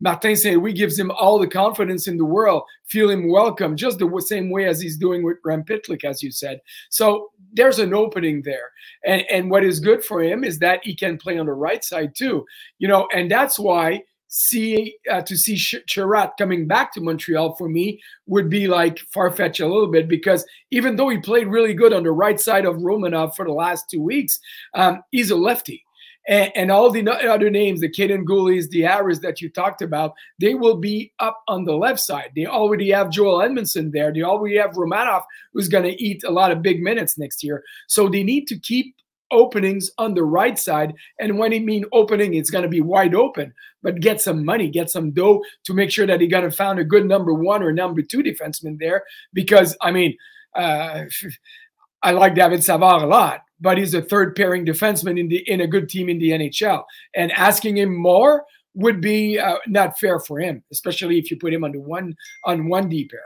Martin 0.00 0.36
St. 0.36 0.56
Louis 0.56 0.72
gives 0.72 0.98
him 0.98 1.10
all 1.10 1.38
the 1.38 1.46
confidence 1.46 2.06
in 2.06 2.16
the 2.16 2.24
world, 2.24 2.62
feel 2.86 3.10
him 3.10 3.28
welcome, 3.28 3.76
just 3.76 3.98
the 3.98 4.22
same 4.24 4.48
way 4.48 4.66
as 4.66 4.80
he's 4.80 4.96
doing 4.96 5.24
with 5.24 5.38
Rem 5.44 5.64
Pitlick, 5.64 6.04
as 6.04 6.22
you 6.22 6.30
said. 6.30 6.60
So 6.88 7.32
there's 7.52 7.78
an 7.78 7.94
opening 7.94 8.42
there. 8.42 8.70
And, 9.04 9.24
and 9.30 9.50
what 9.50 9.64
is 9.64 9.80
good 9.80 10.04
for 10.04 10.22
him 10.22 10.44
is 10.44 10.58
that 10.58 10.80
he 10.82 10.94
can 10.94 11.18
play 11.18 11.38
on 11.38 11.46
the 11.46 11.52
right 11.52 11.84
side 11.84 12.14
too. 12.16 12.44
You 12.78 12.88
know, 12.88 13.08
and 13.14 13.30
that's 13.30 13.58
why 13.58 14.02
see 14.28 14.94
uh, 15.10 15.22
to 15.22 15.36
see 15.36 15.54
Chiarot 15.54 16.32
coming 16.38 16.66
back 16.66 16.92
to 16.92 17.00
Montreal 17.00 17.56
for 17.56 17.68
me 17.68 18.00
would 18.26 18.50
be 18.50 18.68
like 18.68 18.98
far 19.12 19.30
fetched 19.30 19.60
a 19.60 19.66
little 19.66 19.90
bit 19.90 20.06
because 20.06 20.44
even 20.70 20.96
though 20.96 21.08
he 21.08 21.18
played 21.18 21.48
really 21.48 21.74
good 21.74 21.94
on 21.94 22.02
the 22.02 22.12
right 22.12 22.38
side 22.38 22.66
of 22.66 22.76
Romanov 22.76 23.34
for 23.34 23.46
the 23.46 23.52
last 23.52 23.86
two 23.90 24.02
weeks, 24.02 24.38
um, 24.74 25.02
he's 25.10 25.30
a 25.30 25.36
lefty 25.36 25.82
and, 26.28 26.52
and 26.54 26.70
all 26.70 26.90
the 26.90 27.10
other 27.10 27.48
names, 27.48 27.80
the 27.80 27.88
Kaiden 27.88 28.24
Guhles, 28.24 28.68
the 28.68 28.82
Harris 28.82 29.18
that 29.20 29.40
you 29.40 29.48
talked 29.48 29.80
about, 29.80 30.12
they 30.38 30.54
will 30.54 30.76
be 30.76 31.12
up 31.18 31.42
on 31.48 31.64
the 31.64 31.74
left 31.74 32.00
side. 32.00 32.32
They 32.36 32.44
already 32.44 32.90
have 32.90 33.10
Joel 33.10 33.38
Edmundson 33.38 33.92
there. 33.92 34.12
They 34.12 34.22
already 34.22 34.58
have 34.58 34.72
Romanov, 34.72 35.22
who's 35.54 35.68
going 35.68 35.84
to 35.84 36.02
eat 36.02 36.22
a 36.24 36.30
lot 36.30 36.52
of 36.52 36.62
big 36.62 36.82
minutes 36.82 37.16
next 37.16 37.42
year. 37.42 37.64
So 37.86 38.08
they 38.08 38.22
need 38.22 38.46
to 38.48 38.58
keep 38.58 38.94
openings 39.30 39.90
on 39.96 40.14
the 40.14 40.22
right 40.22 40.58
side. 40.58 40.94
And 41.18 41.38
when 41.38 41.54
I 41.54 41.60
mean 41.60 41.86
opening, 41.92 42.34
it's 42.34 42.50
going 42.50 42.62
to 42.62 42.68
be 42.68 42.82
wide 42.82 43.14
open, 43.14 43.54
but 43.82 44.00
get 44.00 44.20
some 44.20 44.44
money, 44.44 44.68
get 44.68 44.90
some 44.90 45.12
dough 45.12 45.42
to 45.64 45.74
make 45.74 45.90
sure 45.90 46.06
that 46.06 46.20
he 46.20 46.26
got 46.26 46.40
to 46.40 46.50
find 46.50 46.78
a 46.78 46.84
good 46.84 47.06
number 47.06 47.32
one 47.32 47.62
or 47.62 47.72
number 47.72 48.02
two 48.02 48.22
defenseman 48.22 48.78
there. 48.78 49.04
Because, 49.32 49.76
I 49.80 49.92
mean, 49.92 50.16
uh, 50.54 51.04
I 52.02 52.12
like 52.12 52.34
David 52.34 52.62
Savard 52.62 53.02
a 53.02 53.06
lot, 53.06 53.42
but 53.60 53.78
he's 53.78 53.94
a 53.94 54.02
third 54.02 54.36
pairing 54.36 54.64
defenseman 54.64 55.18
in 55.18 55.28
the 55.28 55.38
in 55.50 55.60
a 55.60 55.66
good 55.66 55.88
team 55.88 56.08
in 56.08 56.18
the 56.18 56.30
NHL. 56.30 56.84
And 57.14 57.32
asking 57.32 57.78
him 57.78 57.94
more 57.94 58.44
would 58.74 59.00
be 59.00 59.38
uh, 59.38 59.56
not 59.66 59.98
fair 59.98 60.20
for 60.20 60.38
him, 60.38 60.62
especially 60.70 61.18
if 61.18 61.30
you 61.30 61.36
put 61.36 61.52
him 61.52 61.64
on 61.64 61.72
the 61.72 61.80
one 61.80 62.16
on 62.44 62.68
one 62.68 62.88
D 62.88 63.06
pair. 63.06 63.20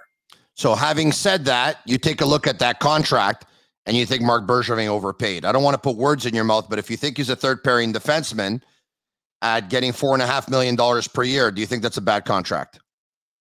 So, 0.54 0.74
having 0.74 1.12
said 1.12 1.44
that, 1.46 1.78
you 1.86 1.98
take 1.98 2.20
a 2.20 2.26
look 2.26 2.46
at 2.46 2.58
that 2.58 2.80
contract 2.80 3.46
and 3.86 3.96
you 3.96 4.06
think 4.06 4.22
Marc 4.22 4.46
Bergevin 4.46 4.86
overpaid. 4.86 5.44
I 5.44 5.52
don't 5.52 5.62
want 5.62 5.74
to 5.74 5.80
put 5.80 5.96
words 5.96 6.26
in 6.26 6.34
your 6.34 6.44
mouth, 6.44 6.68
but 6.68 6.78
if 6.78 6.90
you 6.90 6.96
think 6.96 7.16
he's 7.16 7.30
a 7.30 7.36
third 7.36 7.64
pairing 7.64 7.92
defenseman 7.92 8.62
at 9.40 9.70
getting 9.70 9.92
four 9.92 10.14
and 10.14 10.22
a 10.22 10.26
half 10.26 10.48
million 10.48 10.76
dollars 10.76 11.08
per 11.08 11.24
year, 11.24 11.50
do 11.50 11.60
you 11.60 11.66
think 11.66 11.82
that's 11.82 11.96
a 11.96 12.02
bad 12.02 12.24
contract? 12.24 12.80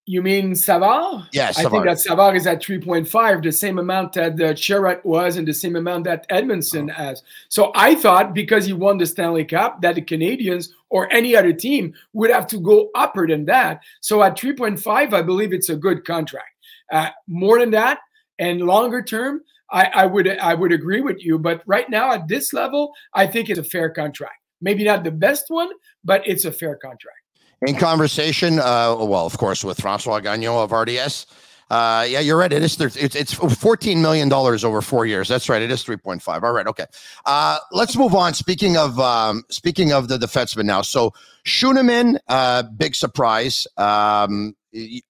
You 0.07 0.23
mean 0.23 0.55
Savard? 0.55 1.27
Yes, 1.31 1.59
I 1.59 1.69
think 1.69 1.85
that 1.85 1.99
Savard 1.99 2.35
is 2.35 2.47
at 2.47 2.61
3.5, 2.61 3.43
the 3.43 3.51
same 3.51 3.77
amount 3.77 4.13
that 4.13 4.35
the 4.35 4.55
Chiarot 4.55 5.05
was 5.05 5.37
and 5.37 5.47
the 5.47 5.53
same 5.53 5.75
amount 5.75 6.05
that 6.05 6.27
Edmundson 6.29 6.89
oh. 6.89 6.93
has. 6.93 7.21
So 7.49 7.71
I 7.75 7.93
thought 7.93 8.33
because 8.33 8.65
he 8.65 8.73
won 8.73 8.97
the 8.97 9.05
Stanley 9.05 9.45
Cup 9.45 9.81
that 9.83 9.95
the 9.95 10.01
Canadians 10.01 10.73
or 10.89 11.11
any 11.13 11.35
other 11.35 11.53
team 11.53 11.93
would 12.13 12.31
have 12.31 12.47
to 12.47 12.57
go 12.57 12.89
upper 12.95 13.27
than 13.27 13.45
that. 13.45 13.81
So 14.01 14.23
at 14.23 14.37
3.5, 14.37 15.13
I 15.13 15.21
believe 15.21 15.53
it's 15.53 15.69
a 15.69 15.75
good 15.75 16.03
contract. 16.03 16.49
Uh, 16.91 17.09
more 17.27 17.59
than 17.59 17.71
that 17.71 17.99
and 18.39 18.61
longer 18.61 19.03
term, 19.03 19.41
I, 19.71 19.85
I 19.93 20.05
would 20.07 20.27
I 20.27 20.53
would 20.55 20.73
agree 20.73 20.99
with 21.01 21.23
you. 21.23 21.37
But 21.37 21.61
right 21.65 21.89
now 21.89 22.11
at 22.11 22.27
this 22.27 22.53
level, 22.53 22.91
I 23.13 23.27
think 23.27 23.49
it's 23.49 23.59
a 23.59 23.63
fair 23.63 23.89
contract. 23.89 24.39
Maybe 24.59 24.83
not 24.83 25.03
the 25.03 25.11
best 25.11 25.45
one, 25.47 25.69
but 26.03 26.27
it's 26.27 26.43
a 26.43 26.51
fair 26.51 26.75
contract 26.75 27.20
in 27.61 27.75
conversation. 27.75 28.59
Uh, 28.59 28.95
well, 28.99 29.25
of 29.25 29.37
course, 29.37 29.63
with 29.63 29.79
Francois 29.79 30.19
Gagnon 30.19 30.53
of 30.53 30.71
RDS. 30.71 31.27
Uh, 31.69 32.05
yeah, 32.05 32.19
you're 32.19 32.37
right. 32.37 32.51
It 32.51 32.61
is. 32.61 32.79
It's, 32.81 33.15
it's 33.15 33.33
fourteen 33.33 34.01
million 34.01 34.27
dollars 34.27 34.65
over 34.65 34.81
four 34.81 35.05
years. 35.05 35.29
That's 35.29 35.47
right. 35.47 35.61
It 35.61 35.71
is 35.71 35.83
three 35.83 35.95
point 35.95 36.21
five. 36.21 36.43
All 36.43 36.51
right. 36.51 36.67
Okay. 36.67 36.85
Uh, 37.25 37.59
let's 37.71 37.95
move 37.95 38.13
on. 38.13 38.33
Speaking 38.33 38.75
of 38.75 38.99
um, 38.99 39.43
speaking 39.49 39.93
of 39.93 40.09
the 40.09 40.17
defenseman 40.17 40.65
now. 40.65 40.81
So 40.81 41.13
Schueneman, 41.45 42.17
uh, 42.27 42.63
big 42.63 42.93
surprise. 42.93 43.67
Um, 43.77 44.53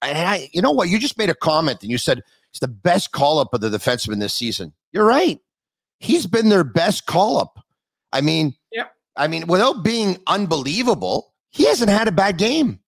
I, 0.02 0.48
you 0.52 0.62
know 0.62 0.70
what? 0.70 0.88
You 0.88 1.00
just 1.00 1.18
made 1.18 1.30
a 1.30 1.34
comment 1.34 1.82
and 1.82 1.90
you 1.90 1.98
said 1.98 2.22
it's 2.50 2.60
the 2.60 2.68
best 2.68 3.10
call 3.10 3.40
up 3.40 3.52
of 3.54 3.60
the 3.60 3.68
defenseman 3.68 4.20
this 4.20 4.34
season. 4.34 4.72
You're 4.92 5.06
right. 5.06 5.40
He's 5.98 6.26
been 6.26 6.48
their 6.48 6.64
best 6.64 7.06
call 7.06 7.38
up. 7.38 7.58
I 8.12 8.20
mean, 8.20 8.54
yeah. 8.70 8.86
I 9.16 9.26
mean, 9.26 9.46
without 9.46 9.82
being 9.82 10.18
unbelievable, 10.26 11.31
he 11.52 11.66
hasn't 11.66 11.90
had 11.90 12.08
a 12.08 12.12
bad 12.12 12.38
game. 12.38 12.80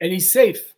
And 0.00 0.10
he's 0.12 0.30
safe. 0.30 0.74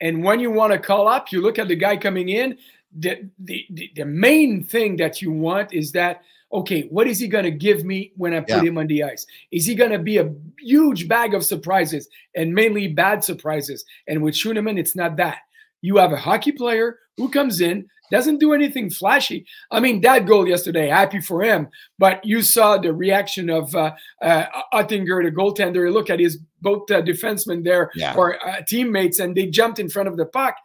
And 0.00 0.24
when 0.24 0.40
you 0.40 0.50
want 0.50 0.72
to 0.72 0.78
call 0.78 1.08
up, 1.08 1.30
you 1.30 1.42
look 1.42 1.58
at 1.58 1.68
the 1.68 1.76
guy 1.76 1.96
coming 1.96 2.30
in. 2.30 2.56
The, 2.96 3.28
the, 3.38 3.66
the 3.94 4.04
main 4.04 4.64
thing 4.64 4.96
that 4.96 5.20
you 5.20 5.30
want 5.30 5.72
is 5.72 5.92
that, 5.92 6.22
okay, 6.52 6.82
what 6.90 7.06
is 7.06 7.18
he 7.18 7.28
going 7.28 7.44
to 7.44 7.50
give 7.50 7.84
me 7.84 8.12
when 8.16 8.32
I 8.32 8.40
put 8.40 8.48
yeah. 8.50 8.62
him 8.62 8.78
on 8.78 8.86
the 8.86 9.04
ice? 9.04 9.26
Is 9.52 9.66
he 9.66 9.74
going 9.74 9.90
to 9.90 9.98
be 9.98 10.18
a 10.18 10.32
huge 10.58 11.06
bag 11.06 11.34
of 11.34 11.44
surprises 11.44 12.08
and 12.34 12.54
mainly 12.54 12.88
bad 12.88 13.22
surprises? 13.22 13.84
And 14.08 14.22
with 14.22 14.34
Schueneman, 14.34 14.78
it's 14.78 14.96
not 14.96 15.16
that. 15.16 15.40
You 15.82 15.96
have 15.96 16.12
a 16.12 16.16
hockey 16.16 16.52
player 16.52 16.98
who 17.16 17.28
comes 17.28 17.60
in, 17.60 17.86
doesn't 18.10 18.38
do 18.38 18.52
anything 18.52 18.90
flashy. 18.90 19.46
I 19.70 19.80
mean, 19.80 20.00
that 20.00 20.26
goal 20.26 20.48
yesterday, 20.48 20.88
happy 20.88 21.20
for 21.20 21.42
him. 21.42 21.68
But 21.98 22.24
you 22.24 22.42
saw 22.42 22.76
the 22.76 22.92
reaction 22.92 23.48
of 23.48 23.74
uh, 23.74 23.92
uh, 24.20 24.46
Oettinger, 24.74 25.24
the 25.24 25.30
goaltender. 25.30 25.92
Look 25.92 26.10
at 26.10 26.20
his 26.20 26.38
both 26.60 26.90
uh, 26.90 27.02
defensemen 27.02 27.64
there 27.64 27.90
yeah. 27.94 28.14
or 28.16 28.44
uh, 28.46 28.62
teammates, 28.66 29.20
and 29.20 29.36
they 29.36 29.46
jumped 29.46 29.78
in 29.78 29.88
front 29.88 30.08
of 30.08 30.16
the 30.16 30.26
puck. 30.26 30.56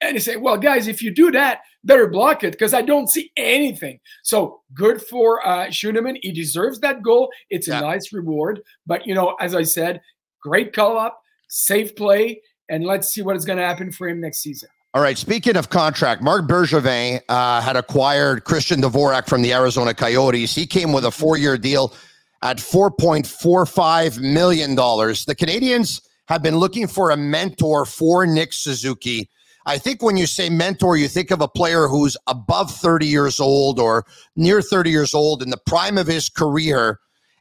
And 0.00 0.14
he 0.14 0.20
said, 0.20 0.40
"Well, 0.40 0.58
guys, 0.58 0.86
if 0.86 1.02
you 1.02 1.10
do 1.10 1.30
that, 1.32 1.60
better 1.84 2.06
block 2.06 2.44
it 2.44 2.52
because 2.52 2.74
I 2.74 2.82
don't 2.82 3.08
see 3.08 3.32
anything." 3.36 3.98
So 4.22 4.60
good 4.74 5.02
for 5.02 5.44
uh, 5.46 5.66
Schueneman. 5.68 6.18
He 6.22 6.32
deserves 6.32 6.78
that 6.80 7.02
goal. 7.02 7.30
It's 7.50 7.68
a 7.68 7.80
nice 7.80 8.12
reward. 8.12 8.60
But 8.86 9.06
you 9.06 9.14
know, 9.14 9.36
as 9.40 9.54
I 9.54 9.62
said, 9.62 10.00
great 10.40 10.72
call 10.72 10.98
up, 10.98 11.20
safe 11.48 11.96
play, 11.96 12.42
and 12.68 12.84
let's 12.84 13.08
see 13.08 13.22
what 13.22 13.36
is 13.36 13.44
going 13.44 13.58
to 13.58 13.64
happen 13.64 13.90
for 13.90 14.08
him 14.08 14.20
next 14.20 14.38
season. 14.38 14.68
All 14.94 15.02
right. 15.02 15.18
Speaking 15.18 15.56
of 15.56 15.68
contract, 15.68 16.22
Marc 16.22 16.46
Bergevin 16.46 17.20
uh, 17.28 17.60
had 17.60 17.76
acquired 17.76 18.44
Christian 18.44 18.80
Dvorak 18.80 19.28
from 19.28 19.42
the 19.42 19.52
Arizona 19.52 19.92
Coyotes. 19.92 20.54
He 20.54 20.66
came 20.66 20.92
with 20.92 21.04
a 21.04 21.10
four-year 21.10 21.58
deal 21.58 21.92
at 22.42 22.56
$4.45 22.56 24.20
million. 24.20 24.74
The 24.74 25.36
Canadians 25.38 26.00
have 26.28 26.42
been 26.42 26.56
looking 26.56 26.86
for 26.86 27.10
a 27.10 27.16
mentor 27.16 27.84
for 27.84 28.26
Nick 28.26 28.52
Suzuki. 28.52 29.28
I 29.66 29.76
think 29.76 30.02
when 30.02 30.16
you 30.16 30.26
say 30.26 30.48
mentor, 30.48 30.96
you 30.96 31.08
think 31.08 31.30
of 31.30 31.42
a 31.42 31.48
player 31.48 31.88
who's 31.88 32.16
above 32.26 32.70
30 32.70 33.06
years 33.06 33.38
old 33.38 33.78
or 33.78 34.06
near 34.36 34.62
30 34.62 34.90
years 34.90 35.12
old 35.12 35.42
in 35.42 35.50
the 35.50 35.60
prime 35.66 35.98
of 35.98 36.06
his 36.06 36.30
career. 36.30 37.00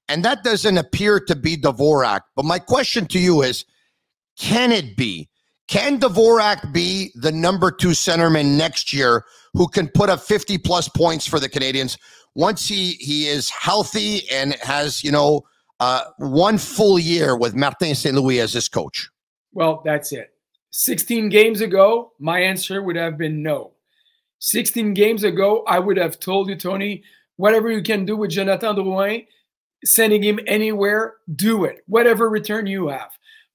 And 0.10 0.26
that 0.26 0.44
doesn't 0.44 0.78
appear 0.78 1.22
to 1.22 1.36
be 1.36 1.56
Dvorak. 1.56 2.22
But 2.36 2.44
my 2.44 2.60
question 2.60 3.06
to 3.08 3.20
you 3.20 3.44
is 3.44 3.64
can 4.38 4.72
it 4.72 4.96
be? 4.96 5.30
Can 5.68 6.00
Dvorak 6.00 6.72
be 6.72 7.12
the 7.16 7.32
number 7.32 7.72
two 7.72 7.90
centerman 7.90 8.58
next 8.58 8.94
year 8.94 9.26
who 9.54 9.68
can 9.68 9.90
put 9.90 10.10
up 10.10 10.22
50 10.22 10.58
plus 10.60 10.88
points 10.88 11.28
for 11.28 11.40
the 11.40 11.50
Canadians 11.50 11.98
once 12.36 12.68
he, 12.68 12.92
he 12.94 13.28
is 13.28 13.50
healthy 13.50 14.30
and 14.32 14.54
has, 14.56 15.04
you 15.04 15.12
know, 15.12 15.46
uh, 15.80 16.04
one 16.18 16.58
full 16.58 16.98
year 16.98 17.36
with 17.36 17.56
Martin 17.56 17.96
St. 17.96 18.16
Louis 18.16 18.40
as 18.40 18.54
his 18.54 18.70
coach? 18.70 19.10
Well, 19.52 19.82
that's 19.84 20.12
it. 20.12 20.34
16 20.72 21.30
games 21.30 21.62
ago, 21.62 22.14
my 22.20 22.40
answer 22.40 22.82
would 22.82 22.96
have 22.96 23.18
been 23.18 23.42
no. 23.42 23.72
16 24.40 24.94
games 24.94 25.24
ago, 25.24 25.64
I 25.68 25.80
would 25.80 25.98
have 25.98 26.20
told 26.20 26.50
you, 26.50 26.56
Tony, 26.56 27.04
whatever 27.38 27.72
you 27.72 27.82
can 27.82 28.06
do 28.06 28.16
with 28.16 28.32
Jonathan 28.32 28.76
Drouin, 28.76 29.26
sending 29.84 30.24
him 30.24 30.40
anywhere, 30.46 31.16
do 31.36 31.66
it, 31.66 31.80
whatever 31.88 32.30
return 32.30 32.68
you 32.68 32.88
have. 32.88 33.10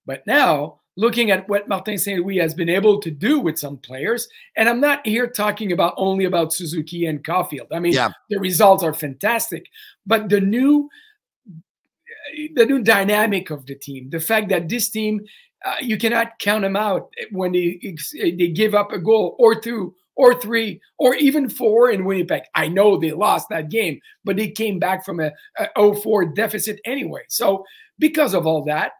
But 0.06 0.26
now, 0.26 0.80
looking 0.96 1.30
at 1.30 1.48
what 1.48 1.68
Martin 1.68 1.98
St. 1.98 2.20
Louis 2.20 2.38
has 2.38 2.54
been 2.54 2.68
able 2.68 3.00
to 3.00 3.10
do 3.10 3.40
with 3.40 3.58
some 3.58 3.78
players. 3.78 4.28
And 4.56 4.68
I'm 4.68 4.80
not 4.80 5.06
here 5.06 5.26
talking 5.26 5.72
about 5.72 5.94
only 5.96 6.24
about 6.24 6.52
Suzuki 6.52 7.06
and 7.06 7.24
Caufield. 7.24 7.68
I 7.72 7.78
mean, 7.78 7.94
yeah. 7.94 8.10
the 8.28 8.38
results 8.38 8.82
are 8.82 8.94
fantastic, 8.94 9.66
but 10.06 10.28
the 10.28 10.40
new 10.40 10.88
the 12.54 12.64
new 12.64 12.82
dynamic 12.82 13.50
of 13.50 13.66
the 13.66 13.74
team, 13.74 14.08
the 14.10 14.20
fact 14.20 14.48
that 14.50 14.68
this 14.68 14.88
team 14.88 15.24
uh, 15.64 15.76
you 15.80 15.96
cannot 15.96 16.38
count 16.38 16.62
them 16.62 16.76
out 16.76 17.12
when 17.30 17.52
they 17.52 17.78
they 18.14 18.48
give 18.48 18.74
up 18.74 18.92
a 18.92 18.98
goal 18.98 19.36
or 19.38 19.54
two 19.54 19.94
or 20.14 20.34
three 20.34 20.80
or 20.98 21.14
even 21.14 21.48
four 21.48 21.90
in 21.90 22.04
Winnipeg. 22.04 22.42
I 22.54 22.68
know 22.68 22.96
they 22.96 23.12
lost 23.12 23.48
that 23.48 23.70
game, 23.70 24.00
but 24.24 24.36
they 24.36 24.50
came 24.50 24.78
back 24.78 25.04
from 25.04 25.20
a, 25.20 25.32
a 25.58 25.68
0-4 25.76 26.34
deficit 26.34 26.80
anyway. 26.84 27.22
So 27.28 27.64
because 27.98 28.34
of 28.34 28.46
all 28.46 28.62
that, 28.64 28.92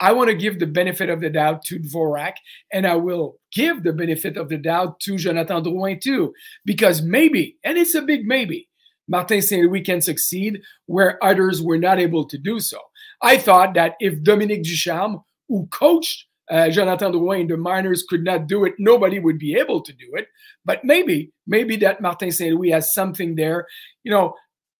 I 0.00 0.12
want 0.12 0.28
to 0.28 0.36
give 0.36 0.58
the 0.58 0.66
benefit 0.66 1.08
of 1.08 1.20
the 1.20 1.30
doubt 1.30 1.64
to 1.66 1.78
Dvorak, 1.78 2.34
and 2.72 2.86
I 2.86 2.96
will 2.96 3.38
give 3.52 3.82
the 3.82 3.92
benefit 3.92 4.36
of 4.36 4.48
the 4.48 4.58
doubt 4.58 5.00
to 5.00 5.16
Jonathan 5.16 5.64
Drouin 5.64 6.00
too, 6.00 6.34
because 6.64 7.02
maybe, 7.02 7.56
and 7.64 7.78
it's 7.78 7.94
a 7.94 8.02
big 8.02 8.26
maybe, 8.26 8.68
Martin 9.08 9.40
St. 9.40 9.64
Louis 9.64 9.82
can 9.82 10.00
succeed 10.00 10.60
where 10.86 11.22
others 11.24 11.62
were 11.62 11.78
not 11.78 11.98
able 11.98 12.24
to 12.26 12.36
do 12.36 12.60
so. 12.60 12.78
I 13.22 13.38
thought 13.38 13.74
that 13.74 13.94
if 14.00 14.22
Dominique 14.22 14.64
Ducharme, 14.64 15.22
who 15.48 15.66
coached 15.68 16.26
uh, 16.50 16.68
Jonathan 16.70 17.12
Drouin, 17.12 17.48
the 17.48 17.56
minors 17.56 18.04
could 18.08 18.24
not 18.24 18.48
do 18.48 18.64
it, 18.64 18.74
nobody 18.78 19.18
would 19.18 19.38
be 19.38 19.54
able 19.54 19.80
to 19.80 19.92
do 19.92 20.14
it. 20.14 20.26
But 20.64 20.84
maybe, 20.84 21.32
maybe 21.46 21.76
that 21.76 22.00
Martin 22.00 22.32
St. 22.32 22.54
Louis 22.54 22.70
has 22.70 22.92
something 22.92 23.36
there, 23.36 23.66
you 24.02 24.10
know, 24.10 24.34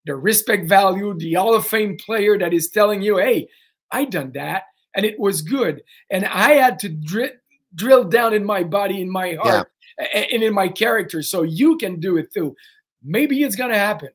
the 0.04 0.14
respect 0.14 0.68
value, 0.68 1.14
the 1.14 1.34
Hall 1.34 1.54
of 1.54 1.66
Fame 1.66 1.96
player 1.96 2.38
that 2.38 2.52
is 2.52 2.70
telling 2.70 3.02
you, 3.02 3.16
hey, 3.16 3.48
I 3.90 4.04
done 4.04 4.32
that 4.34 4.64
and 4.96 5.04
it 5.04 5.20
was 5.20 5.42
good. 5.42 5.82
And 6.10 6.24
I 6.24 6.52
had 6.52 6.78
to 6.80 6.88
dri- 6.88 7.34
drill 7.74 8.04
down 8.04 8.34
in 8.34 8.44
my 8.44 8.64
body, 8.64 9.00
in 9.00 9.10
my 9.10 9.34
heart, 9.34 9.70
yeah. 9.98 10.24
and 10.32 10.42
in 10.42 10.54
my 10.54 10.68
character. 10.68 11.22
So 11.22 11.42
you 11.42 11.76
can 11.76 12.00
do 12.00 12.16
it 12.16 12.32
too. 12.32 12.56
Maybe 13.04 13.42
it's 13.42 13.56
going 13.56 13.70
to 13.70 13.78
happen. 13.78 14.08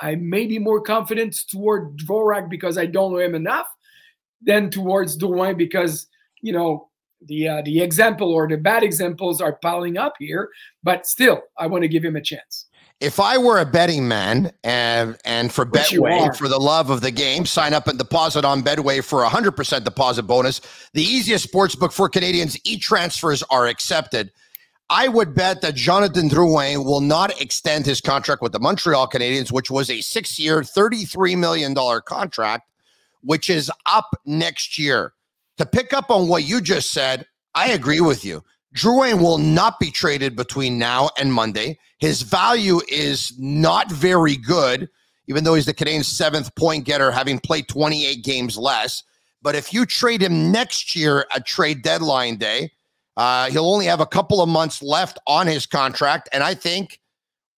I 0.00 0.16
may 0.16 0.46
be 0.46 0.58
more 0.58 0.80
confident 0.80 1.36
toward 1.50 1.98
Dvorak 1.98 2.50
because 2.50 2.76
I 2.76 2.86
don't 2.86 3.12
know 3.12 3.18
him 3.18 3.34
enough 3.34 3.68
than 4.42 4.70
towards 4.70 5.16
Drouin 5.16 5.56
because, 5.56 6.08
you 6.42 6.52
know, 6.52 6.88
the 7.22 7.48
uh, 7.48 7.62
the 7.62 7.80
example 7.80 8.32
or 8.32 8.46
the 8.46 8.58
bad 8.58 8.82
examples 8.82 9.40
are 9.40 9.54
piling 9.62 9.96
up 9.96 10.14
here. 10.18 10.50
But 10.82 11.06
still, 11.06 11.42
I 11.58 11.66
want 11.66 11.82
to 11.82 11.88
give 11.88 12.04
him 12.04 12.16
a 12.16 12.20
chance. 12.20 12.66
If 12.98 13.20
I 13.20 13.36
were 13.36 13.58
a 13.58 13.66
betting 13.66 14.08
man 14.08 14.52
and 14.64 15.18
and 15.26 15.52
for 15.52 15.66
Which 15.66 15.82
Betway 15.82 16.34
for 16.34 16.48
the 16.48 16.58
love 16.58 16.88
of 16.88 17.02
the 17.02 17.10
game, 17.10 17.44
sign 17.44 17.74
up 17.74 17.88
and 17.88 17.98
deposit 17.98 18.44
on 18.44 18.62
Betway 18.62 19.04
for 19.04 19.22
a 19.22 19.28
hundred 19.28 19.52
percent 19.52 19.84
deposit 19.84 20.22
bonus. 20.22 20.62
The 20.94 21.02
easiest 21.02 21.44
sports 21.44 21.74
book 21.74 21.92
for 21.92 22.08
Canadians. 22.08 22.58
E 22.64 22.78
transfers 22.78 23.42
are 23.50 23.66
accepted. 23.66 24.32
I 24.88 25.08
would 25.08 25.34
bet 25.34 25.60
that 25.60 25.74
Jonathan 25.74 26.28
Drouin 26.28 26.84
will 26.84 27.00
not 27.00 27.38
extend 27.40 27.84
his 27.84 28.00
contract 28.00 28.40
with 28.40 28.52
the 28.52 28.60
Montreal 28.60 29.08
Canadiens, 29.08 29.52
which 29.52 29.70
was 29.70 29.90
a 29.90 30.00
six-year, 30.00 30.62
thirty-three 30.62 31.36
million 31.36 31.74
dollar 31.74 32.00
contract, 32.00 32.70
which 33.20 33.50
is 33.50 33.70
up 33.84 34.18
next 34.24 34.78
year. 34.78 35.12
To 35.58 35.66
pick 35.66 35.92
up 35.92 36.10
on 36.10 36.28
what 36.28 36.44
you 36.44 36.60
just 36.62 36.92
said, 36.92 37.26
I 37.54 37.72
agree 37.72 38.00
with 38.00 38.24
you. 38.24 38.42
Drouin 38.76 39.20
will 39.20 39.38
not 39.38 39.80
be 39.80 39.90
traded 39.90 40.36
between 40.36 40.78
now 40.78 41.08
and 41.18 41.32
Monday. 41.32 41.78
His 41.98 42.20
value 42.22 42.80
is 42.88 43.32
not 43.38 43.90
very 43.90 44.36
good, 44.36 44.88
even 45.28 45.44
though 45.44 45.54
he's 45.54 45.64
the 45.64 45.74
Canadiens' 45.74 46.04
seventh 46.04 46.54
point 46.56 46.84
getter, 46.84 47.10
having 47.10 47.38
played 47.38 47.68
28 47.68 48.22
games 48.22 48.58
less. 48.58 49.02
But 49.40 49.54
if 49.54 49.72
you 49.72 49.86
trade 49.86 50.22
him 50.22 50.52
next 50.52 50.94
year 50.94 51.26
at 51.34 51.46
trade 51.46 51.82
deadline 51.82 52.36
day, 52.36 52.70
uh, 53.16 53.48
he'll 53.50 53.70
only 53.70 53.86
have 53.86 54.00
a 54.00 54.06
couple 54.06 54.42
of 54.42 54.48
months 54.48 54.82
left 54.82 55.18
on 55.26 55.46
his 55.46 55.64
contract. 55.64 56.28
And 56.32 56.42
I 56.42 56.54
think 56.54 57.00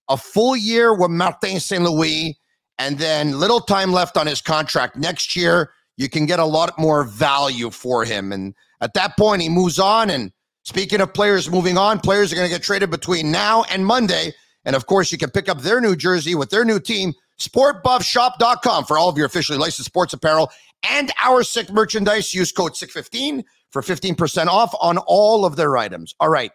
a 0.07 0.15
full 0.15 0.55
year 0.55 0.93
with 0.93 1.11
Martin 1.11 1.59
St. 1.59 1.83
Louis 1.83 2.39
and 2.77 2.97
then 2.97 3.37
little 3.37 3.59
time 3.59 3.91
left 3.91 4.15
on 4.15 4.25
his 4.25 4.41
contract 4.41 4.95
next 4.95 5.35
year, 5.35 5.71
you 5.97 6.07
can 6.07 6.25
get 6.25 6.39
a 6.39 6.45
lot 6.45 6.79
more 6.79 7.03
value 7.03 7.71
for 7.71 8.05
him. 8.05 8.31
And 8.31 8.55
at 8.79 8.93
that 8.93 9.17
point, 9.17 9.41
he 9.41 9.49
moves 9.49 9.79
on 9.79 10.09
and 10.09 10.31
Speaking 10.63 11.01
of 11.01 11.13
players 11.13 11.49
moving 11.49 11.77
on, 11.77 11.99
players 11.99 12.31
are 12.31 12.35
going 12.35 12.47
to 12.47 12.53
get 12.53 12.63
traded 12.63 12.91
between 12.91 13.31
now 13.31 13.63
and 13.71 13.85
Monday. 13.85 14.33
And 14.65 14.75
of 14.75 14.85
course, 14.85 15.11
you 15.11 15.17
can 15.17 15.31
pick 15.31 15.49
up 15.49 15.61
their 15.61 15.81
new 15.81 15.95
jersey 15.95 16.35
with 16.35 16.49
their 16.49 16.65
new 16.65 16.79
team, 16.79 17.13
sportbuffshop.com, 17.39 18.85
for 18.85 18.97
all 18.97 19.09
of 19.09 19.17
your 19.17 19.25
officially 19.25 19.57
licensed 19.57 19.89
sports 19.89 20.13
apparel 20.13 20.51
and 20.87 21.11
our 21.21 21.43
sick 21.43 21.71
merchandise. 21.71 22.33
Use 22.33 22.51
code 22.51 22.73
SICK15 22.73 23.43
for 23.71 23.81
15% 23.81 24.47
off 24.47 24.73
on 24.81 24.97
all 24.99 25.45
of 25.45 25.55
their 25.55 25.77
items. 25.77 26.13
All 26.19 26.29
right. 26.29 26.51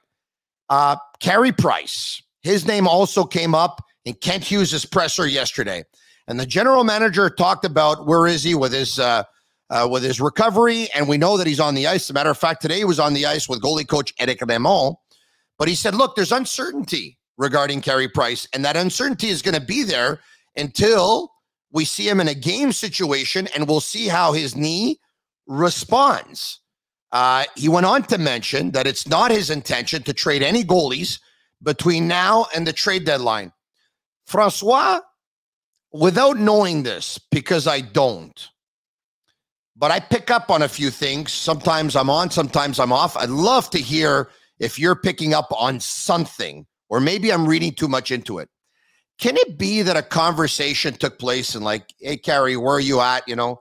Uh, 0.69 0.97
Carey 1.21 1.53
Price, 1.53 2.23
his 2.43 2.67
name 2.67 2.87
also 2.87 3.25
came 3.25 3.55
up 3.55 3.83
in 4.05 4.15
Kent 4.15 4.45
Hughes' 4.45 4.85
presser 4.85 5.27
yesterday. 5.27 5.85
And 6.27 6.41
the 6.41 6.47
general 6.47 6.85
manager 6.85 7.29
talked 7.29 7.65
about 7.65 8.07
where 8.07 8.27
is 8.27 8.43
he 8.43 8.55
with 8.55 8.73
his 8.73 8.99
uh, 8.99 9.25
uh, 9.71 9.89
with 9.91 10.03
his 10.03 10.21
recovery, 10.21 10.89
and 10.95 11.09
we 11.09 11.19
know 11.19 11.37
that 11.37 11.47
he's 11.47 11.61
on 11.61 11.75
the 11.75 11.87
ice. 11.87 12.05
As 12.05 12.11
a 12.11 12.15
matter 12.15 12.31
of 12.31 12.39
fact, 12.39 12.63
today 12.63 12.79
he 12.79 12.85
was 12.85 13.01
on 13.01 13.15
the 13.15 13.27
ice 13.27 13.49
with 13.49 13.63
goalie 13.63 13.89
coach 13.89 14.13
Eric 14.19 14.41
Raymond. 14.47 14.97
But 15.59 15.69
he 15.69 15.75
said, 15.75 15.95
look, 15.95 16.17
there's 16.17 16.33
uncertainty 16.33 17.19
regarding 17.39 17.81
Carey 17.81 18.09
Price, 18.09 18.47
and 18.53 18.65
that 18.65 18.77
uncertainty 18.77 19.29
is 19.29 19.43
going 19.43 19.55
to 19.55 19.65
be 19.65 19.83
there 19.83 20.21
until 20.57 21.33
we 21.73 21.85
see 21.85 22.09
him 22.09 22.21
in 22.21 22.29
a 22.29 22.35
game 22.35 22.73
situation, 22.73 23.49
and 23.55 23.67
we'll 23.67 23.81
see 23.81 24.07
how 24.07 24.33
his 24.33 24.55
knee 24.55 25.01
responds. 25.47 26.61
Uh, 27.11 27.45
he 27.57 27.69
went 27.69 27.87
on 27.87 28.03
to 28.03 28.19
mention 28.19 28.73
that 28.73 28.87
it's 28.87 29.07
not 29.09 29.31
his 29.31 29.51
intention 29.51 30.03
to 30.03 30.13
trade 30.13 30.43
any 30.43 30.65
goalies 30.65 31.21
between 31.63 32.07
now 32.09 32.47
and 32.55 32.67
the 32.67 32.73
trade 32.73 33.05
deadline. 33.05 33.53
Francois, 34.27 35.01
without 35.93 36.37
knowing 36.37 36.83
this, 36.83 37.19
because 37.31 37.67
I 37.67 37.81
don't, 37.81 38.49
but 39.77 39.91
I 39.91 40.01
pick 40.01 40.31
up 40.31 40.51
on 40.51 40.63
a 40.63 40.69
few 40.69 40.91
things. 40.91 41.33
Sometimes 41.33 41.97
I'm 41.97 42.11
on, 42.11 42.31
sometimes 42.31 42.79
I'm 42.79 42.93
off. 42.93 43.17
I'd 43.17 43.31
love 43.31 43.71
to 43.71 43.79
hear 43.79 44.31
if 44.59 44.79
you're 44.79 44.95
picking 44.95 45.35
up 45.35 45.49
on 45.51 45.81
something, 45.81 46.67
or 46.89 47.01
maybe 47.01 47.33
I'm 47.33 47.47
reading 47.47 47.73
too 47.73 47.89
much 47.89 48.11
into 48.11 48.39
it. 48.39 48.49
Can 49.19 49.37
it 49.37 49.59
be 49.59 49.83
that 49.83 49.97
a 49.97 50.03
conversation 50.03 50.95
took 50.95 51.19
place 51.19 51.55
and, 51.55 51.65
like, 51.65 51.93
hey, 52.01 52.17
Carey, 52.17 52.57
where 52.57 52.77
are 52.77 52.81
you 52.81 53.01
at? 53.01 53.27
You 53.29 53.37
know, 53.37 53.61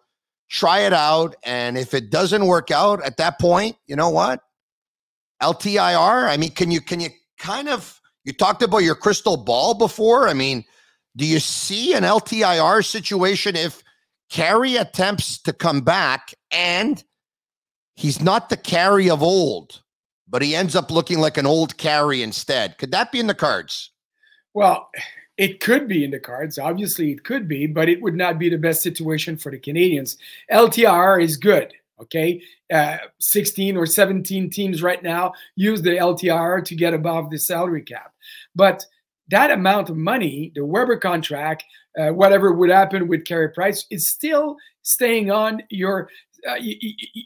try 0.49 0.79
it 0.79 0.93
out. 0.93 1.35
And 1.43 1.77
if 1.77 1.93
it 1.93 2.09
doesn't 2.09 2.45
work 2.45 2.71
out 2.71 3.03
at 3.03 3.17
that 3.17 3.39
point, 3.39 3.75
you 3.85 3.95
know 3.95 4.09
what? 4.09 4.39
LTIR. 5.41 6.27
I 6.27 6.37
mean, 6.37 6.51
can 6.51 6.71
you, 6.71 6.81
can 6.81 6.99
you 6.99 7.09
kind 7.37 7.69
of, 7.69 7.99
you 8.23 8.33
talked 8.33 8.63
about 8.63 8.79
your 8.79 8.95
crystal 8.95 9.37
ball 9.37 9.73
before. 9.73 10.27
I 10.27 10.33
mean, 10.33 10.63
do 11.15 11.25
you 11.25 11.39
see 11.39 11.93
an 11.93 12.03
LTIR 12.03 12.83
situation 12.85 13.55
if 13.55 13.82
Carey 14.33 14.77
attempts 14.77 15.37
to 15.37 15.53
come 15.53 15.81
back, 15.81 16.33
and 16.49 17.03
he's 17.95 18.19
not 18.19 18.49
the 18.49 18.57
Carey 18.57 19.07
of 19.07 19.21
old, 19.21 19.83
but 20.27 20.41
he 20.41 20.55
ends 20.55 20.75
up 20.75 20.89
looking 20.89 21.19
like 21.19 21.37
an 21.37 21.45
old 21.45 21.77
Carey 21.77 22.23
instead. 22.23 22.79
Could 22.79 22.89
that 22.93 23.11
be 23.11 23.19
in 23.19 23.27
the 23.27 23.35
cards? 23.35 23.91
Well, 24.55 24.89
it 25.37 25.59
could 25.59 25.87
be 25.87 26.03
in 26.03 26.09
the 26.09 26.19
cards. 26.19 26.57
Obviously, 26.57 27.11
it 27.11 27.23
could 27.23 27.47
be, 27.47 27.67
but 27.67 27.89
it 27.89 28.01
would 28.01 28.15
not 28.15 28.39
be 28.39 28.49
the 28.49 28.57
best 28.57 28.81
situation 28.81 29.37
for 29.37 29.51
the 29.51 29.59
Canadians. 29.59 30.17
LTR 30.51 31.23
is 31.23 31.37
good. 31.37 31.71
Okay. 32.01 32.41
Uh, 32.73 32.97
16 33.19 33.77
or 33.77 33.85
17 33.85 34.49
teams 34.49 34.81
right 34.81 35.03
now 35.03 35.33
use 35.55 35.83
the 35.83 35.91
LTR 35.91 36.65
to 36.65 36.75
get 36.75 36.95
above 36.95 37.29
the 37.29 37.37
salary 37.37 37.83
cap. 37.83 38.15
But 38.55 38.83
that 39.27 39.51
amount 39.51 39.91
of 39.91 39.95
money, 39.95 40.51
the 40.55 40.65
Weber 40.65 40.97
contract, 40.97 41.65
uh, 41.97 42.09
whatever 42.09 42.53
would 42.53 42.69
happen 42.69 43.07
with 43.07 43.25
Carey 43.25 43.49
Price, 43.49 43.85
is 43.89 44.09
still 44.09 44.57
staying 44.81 45.31
on 45.31 45.61
your 45.69 46.09
uh, 46.49 46.55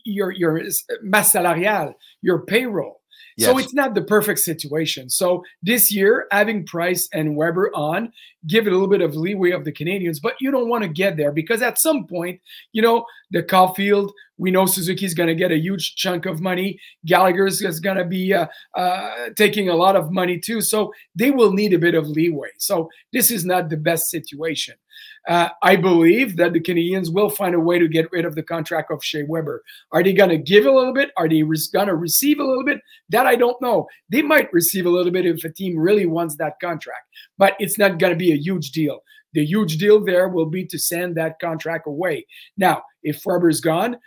your 0.04 0.32
your 0.32 0.62
masse 1.02 1.34
salariale, 1.34 1.94
your 2.22 2.46
payroll. 2.46 3.02
Yes. 3.38 3.50
So 3.50 3.58
it's 3.60 3.74
not 3.74 3.94
the 3.94 4.02
perfect 4.02 4.40
situation. 4.40 5.12
So 5.12 5.44
this 5.62 5.92
year, 5.92 6.26
having 6.32 6.66
Price 6.66 7.08
and 7.14 7.36
Weber 7.36 7.72
on, 7.76 8.12
give 8.48 8.66
it 8.66 8.72
a 8.72 8.74
little 8.74 8.88
bit 8.88 9.02
of 9.02 9.16
leeway 9.16 9.52
of 9.52 9.64
the 9.64 9.72
Canadians, 9.72 10.20
but 10.20 10.34
you 10.42 10.50
don't 10.50 10.70
want 10.70 10.84
to 10.84 10.90
get 10.90 11.18
there 11.18 11.32
because 11.32 11.62
at 11.62 11.80
some 11.80 12.08
point, 12.08 12.42
you 12.74 12.82
know, 12.82 13.06
the 13.30 13.44
Caufield, 13.44 14.12
we 14.38 14.52
know 14.52 14.66
Suzuki's 14.66 15.14
going 15.14 15.28
to 15.28 15.36
get 15.36 15.52
a 15.52 15.58
huge 15.58 15.96
chunk 15.96 16.26
of 16.26 16.42
money. 16.42 16.80
Gallagher's 17.06 17.62
is 17.62 17.80
going 17.80 17.98
to 17.98 18.06
be 18.06 18.34
uh, 18.34 18.48
uh, 18.76 19.30
taking 19.36 19.70
a 19.70 19.76
lot 19.76 19.96
of 19.96 20.12
money 20.12 20.40
too. 20.40 20.62
So 20.62 20.94
they 21.16 21.32
will 21.32 21.52
need 21.52 21.74
a 21.74 21.80
bit 21.80 21.96
of 21.96 22.08
leeway. 22.08 22.50
So 22.58 22.90
this 23.14 23.32
is 23.32 23.46
not 23.46 23.70
the 23.70 23.78
best 23.78 24.10
situation. 24.10 24.76
Uh, 25.28 25.50
I 25.62 25.76
believe 25.76 26.38
that 26.38 26.54
the 26.54 26.60
Canadians 26.60 27.12
will 27.12 27.30
find 27.30 27.54
a 27.54 27.60
way 27.60 27.78
to 27.80 27.88
get 27.88 28.12
rid 28.12 28.26
of 28.26 28.36
the 28.36 28.44
contract 28.44 28.92
of 28.92 29.04
Shea 29.04 29.24
Weber. 29.24 29.62
Are 29.92 30.02
they 30.02 30.14
going 30.14 30.30
to 30.30 30.38
give 30.38 30.66
a 30.66 30.72
little 30.72 30.94
bit? 30.94 31.12
Are 31.18 31.28
they 31.28 31.42
going 31.42 31.88
to 31.88 31.96
receive 31.96 32.40
a 32.40 32.44
little 32.44 32.64
bit? 32.64 32.80
That 33.10 33.28
I 33.28 33.36
don't 33.36 33.62
know. 33.62 33.88
They 34.10 34.22
might 34.22 34.52
receive 34.54 34.86
a 34.86 34.90
little 34.90 35.12
bit 35.12 35.26
if 35.26 35.44
a 35.44 35.50
team 35.50 35.78
really 35.78 36.06
wants 36.06 36.36
that 36.38 36.60
contract, 36.62 37.08
but 37.38 37.56
it's 37.60 37.78
not 37.78 38.00
going 38.00 38.14
to 38.14 38.18
be 38.18 38.32
a 38.32 38.38
huge 38.38 38.72
deal. 38.72 39.02
The 39.34 39.46
huge 39.46 39.78
deal 39.78 40.04
there 40.04 40.30
will 40.30 40.46
be 40.46 40.66
to 40.66 40.80
send 40.80 41.16
that 41.18 41.40
contract 41.40 41.88
away. 41.88 42.26
Now, 42.58 42.84
if 43.04 43.22
Weber's 43.26 43.60
gone, 43.60 43.98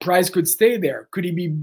Price 0.00 0.30
could 0.30 0.48
stay 0.48 0.76
there. 0.76 1.08
Could 1.10 1.24
he 1.24 1.32
be 1.32 1.56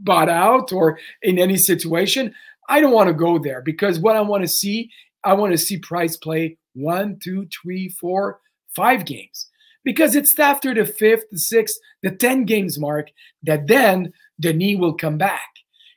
bought 0.00 0.28
out 0.28 0.72
or 0.72 0.98
in 1.22 1.38
any 1.38 1.56
situation? 1.56 2.34
I 2.68 2.80
don't 2.80 2.92
want 2.92 3.08
to 3.08 3.14
go 3.14 3.38
there 3.38 3.62
because 3.62 3.98
what 3.98 4.16
I 4.16 4.20
want 4.20 4.42
to 4.42 4.48
see, 4.48 4.90
I 5.24 5.34
want 5.34 5.52
to 5.52 5.58
see 5.58 5.78
Price 5.78 6.16
play 6.16 6.58
one, 6.74 7.18
two, 7.22 7.46
three, 7.46 7.88
four, 7.88 8.40
five 8.74 9.04
games. 9.04 9.48
Because 9.84 10.14
it's 10.14 10.38
after 10.38 10.74
the 10.74 10.84
fifth, 10.84 11.24
the 11.30 11.38
sixth, 11.38 11.78
the 12.02 12.10
10 12.10 12.44
games 12.44 12.78
mark 12.78 13.08
that 13.42 13.66
then 13.68 14.12
the 14.38 14.52
knee 14.52 14.76
will 14.76 14.92
come 14.92 15.16
back. 15.16 15.48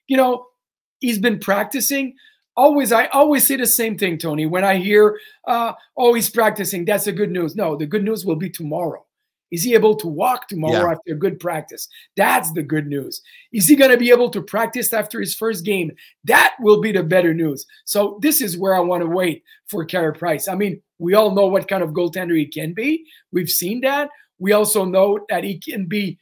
You 0.08 0.18
know, 0.18 0.46
he's 1.00 1.20
been 1.20 1.40
practicing. 1.40 2.16
Always, 2.56 2.92
I 2.92 3.08
always 3.08 3.46
say 3.46 3.58
the 3.58 3.66
same 3.66 3.98
thing, 3.98 4.18
Tony. 4.18 4.46
When 4.46 4.64
I 4.64 4.78
hear, 4.78 5.20
uh, 5.48 5.74
oh, 5.98 6.14
he's 6.14 6.30
practicing, 6.30 6.86
that's 6.86 7.06
the 7.06 7.12
good 7.12 7.32
news. 7.32 7.56
No, 7.56 7.76
the 7.76 7.86
good 7.86 8.04
news 8.04 8.26
will 8.26 8.36
be 8.36 8.50
tomorrow. 8.50 9.06
Is 9.52 9.64
he 9.64 9.74
able 9.74 9.96
to 9.96 10.08
walk 10.08 10.48
tomorrow 10.48 10.88
yeah. 10.88 10.92
after 10.92 11.14
a 11.14 11.18
good 11.18 11.40
practice? 11.40 11.88
That's 12.16 12.52
the 12.54 12.64
good 12.64 12.88
news. 12.88 13.22
Is 13.52 13.68
he 13.68 13.76
going 13.76 13.92
to 13.92 13.98
be 13.98 14.10
able 14.10 14.30
to 14.30 14.42
practice 14.42 14.94
after 14.94 15.20
his 15.20 15.36
first 15.36 15.66
game? 15.66 15.92
That 16.24 16.56
will 16.60 16.80
be 16.80 16.92
the 16.92 17.04
better 17.04 17.34
news. 17.34 17.66
So 17.86 18.18
this 18.22 18.42
is 18.42 18.58
where 18.58 18.74
I 18.74 18.80
want 18.80 19.04
to 19.04 19.08
wait 19.08 19.44
for 19.68 19.84
Carey 19.86 20.14
Price. 20.14 20.48
I 20.48 20.56
mean, 20.56 20.82
we 21.00 21.14
all 21.14 21.36
know 21.36 21.48
what 21.48 21.68
kind 21.68 21.84
of 21.84 21.92
goaltender 21.92 22.38
he 22.38 22.46
can 22.46 22.74
be. 22.74 23.06
We've 23.32 23.50
seen 23.50 23.82
that. 23.82 24.10
We 24.40 24.54
also 24.54 24.86
know 24.86 25.20
that 25.30 25.44
he 25.44 25.60
can 25.60 25.86
be 25.86 26.18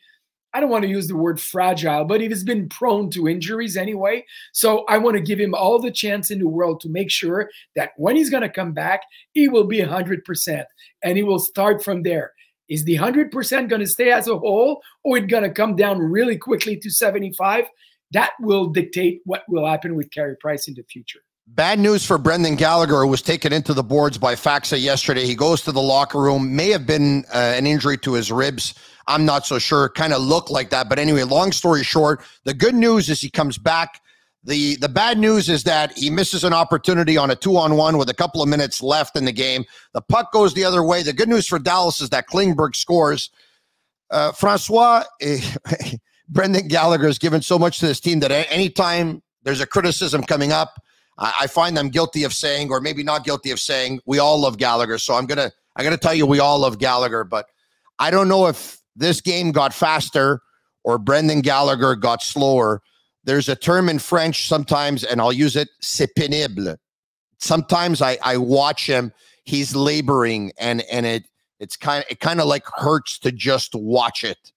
I 0.54 0.60
don't 0.60 0.72
want 0.72 0.84
to 0.84 0.90
use 0.90 1.08
the 1.08 1.16
word 1.16 1.40
fragile, 1.40 2.06
but 2.06 2.22
he's 2.22 2.44
been 2.44 2.70
prone 2.70 3.12
to 3.12 3.28
injuries 3.28 3.78
anyway. 3.78 4.26
So 4.52 4.84
I 4.86 4.98
want 4.98 5.16
to 5.16 5.22
give 5.22 5.40
him 5.40 5.54
all 5.54 5.80
the 5.80 5.92
chance 5.92 6.32
in 6.32 6.40
the 6.40 6.48
world 6.48 6.82
to 6.82 6.90
make 6.90 7.12
sure 7.12 7.50
that 7.76 7.92
when 7.98 8.16
he's 8.16 8.32
going 8.32 8.42
to 8.42 8.50
come 8.50 8.74
back, 8.74 9.02
he 9.34 9.48
will 9.48 9.66
be 9.66 9.80
100% 9.80 10.66
and 11.04 11.18
he 11.18 11.24
will 11.24 11.40
start 11.40 11.84
from 11.84 12.02
there 12.02 12.34
Is 12.70 12.84
the 12.84 12.98
100% 12.98 13.70
going 13.70 13.82
to 13.82 13.88
stay 13.88 14.12
as 14.12 14.28
a 14.28 14.38
whole 14.38 14.82
or 15.04 15.18
it 15.18 15.28
going 15.28 15.44
to 15.44 15.50
come 15.50 15.76
down 15.76 16.00
really 16.00 16.38
quickly 16.38 16.78
to 16.78 16.90
75? 16.90 17.66
That 18.12 18.32
will 18.40 18.68
dictate 18.68 19.22
what 19.26 19.44
will 19.48 19.68
happen 19.68 19.96
with 19.96 20.12
Carey 20.12 20.36
Price 20.38 20.68
in 20.68 20.76
the 20.76 20.84
future. 20.84 21.20
Bad 21.48 21.80
news 21.80 22.06
for 22.06 22.20
Brendan 22.20 22.56
Gallagher, 22.56 23.02
who 23.02 23.08
was 23.08 23.24
taken 23.24 23.52
into 23.52 23.74
the 23.74 23.84
boards 23.84 24.20
by 24.20 24.36
Faksa 24.36 24.80
yesterday. 24.80 25.26
He 25.26 25.34
goes 25.34 25.64
to 25.64 25.72
the 25.72 25.82
locker 25.82 26.22
room. 26.22 26.56
May 26.56 26.70
have 26.70 26.86
been 26.86 27.26
uh, 27.34 27.38
an 27.38 27.66
injury 27.66 27.98
to 28.00 28.14
his 28.14 28.32
ribs. 28.32 28.76
I'm 29.08 29.26
not 29.26 29.48
so 29.48 29.58
sure. 29.58 29.90
Kind 29.90 30.14
of 30.14 30.22
looked 30.22 30.52
like 30.52 30.70
that. 30.70 30.90
But 30.90 31.00
anyway, 31.00 31.24
long 31.24 31.52
story 31.52 31.84
short, 31.84 32.22
the 32.44 32.54
good 32.54 32.76
news 32.76 33.10
is 33.10 33.20
he 33.20 33.32
comes 33.32 33.58
back. 33.58 34.00
The 34.44 34.78
the 34.78 34.90
bad 34.90 35.18
news 35.18 35.50
is 35.50 35.64
that 35.66 35.98
he 35.98 36.10
misses 36.10 36.44
an 36.44 36.54
opportunity 36.54 37.18
on 37.18 37.30
a 37.30 37.36
two 37.36 37.58
on 37.58 37.76
one 37.76 37.98
with 37.98 38.10
a 38.10 38.14
couple 38.14 38.42
of 38.42 38.48
minutes 38.48 38.82
left 38.82 39.18
in 39.18 39.26
the 39.26 39.34
game. 39.34 39.66
The 39.94 40.02
puck 40.02 40.32
goes 40.32 40.54
the 40.54 40.64
other 40.64 40.84
way. 40.84 41.04
The 41.04 41.14
good 41.14 41.28
news 41.28 41.48
for 41.48 41.60
Dallas 41.60 42.00
is 42.00 42.10
that 42.12 42.28
Klingberg 42.28 42.76
scores. 42.76 43.30
Uh, 44.10 44.32
Francois, 44.32 45.04
eh, 45.22 45.42
Brendan 46.30 46.68
Gallagher 46.68 47.08
has 47.08 47.20
given 47.20 47.42
so 47.42 47.60
much 47.60 47.80
to 47.80 47.88
this 47.88 48.00
team 48.00 48.22
that 48.22 48.32
anytime 48.32 49.22
there's 49.44 49.62
a 49.62 49.68
criticism 49.68 50.24
coming 50.24 50.52
up, 50.52 50.82
I, 51.18 51.34
I 51.42 51.48
find 51.48 51.76
them 51.76 51.90
guilty 51.90 52.24
of 52.24 52.34
saying, 52.34 52.72
or 52.72 52.80
maybe 52.80 53.04
not 53.04 53.26
guilty 53.26 53.52
of 53.52 53.60
saying, 53.60 54.00
we 54.06 54.20
all 54.20 54.40
love 54.40 54.58
Gallagher. 54.58 54.98
So 54.98 55.16
I'm 55.16 55.26
gonna 55.26 55.52
I'm 55.76 55.84
gonna 55.84 55.98
tell 55.98 56.14
you 56.14 56.26
we 56.26 56.40
all 56.40 56.60
love 56.60 56.80
Gallagher, 56.80 57.24
but 57.24 57.48
I 58.00 58.10
don't 58.10 58.30
know 58.30 58.48
if 58.48 58.80
this 58.96 59.22
game 59.22 59.52
got 59.52 59.74
faster 59.74 60.42
or 60.84 60.98
Brendan 60.98 61.42
Gallagher 61.42 61.96
got 61.96 62.24
slower. 62.24 62.82
There's 63.24 63.50
a 63.50 63.56
term 63.56 63.90
in 63.90 64.00
French 64.00 64.48
sometimes, 64.48 65.04
and 65.04 65.20
I'll 65.20 65.34
use 65.34 65.56
it, 65.56 65.70
c'est 65.82 66.10
pénible. 66.18 66.78
Sometimes 67.38 68.02
I, 68.02 68.18
I 68.24 68.38
watch 68.38 68.88
him, 68.88 69.14
he's 69.44 69.76
laboring 69.76 70.52
and 70.60 70.84
and 70.92 71.06
it 71.06 71.26
it's 71.60 71.76
kind 71.76 72.04
of 72.04 72.12
it 72.12 72.20
kind 72.20 72.40
of 72.40 72.48
like 72.48 72.64
hurts 72.76 73.20
to 73.20 73.32
just 73.32 73.76
watch 73.76 74.24
it. 74.24 74.52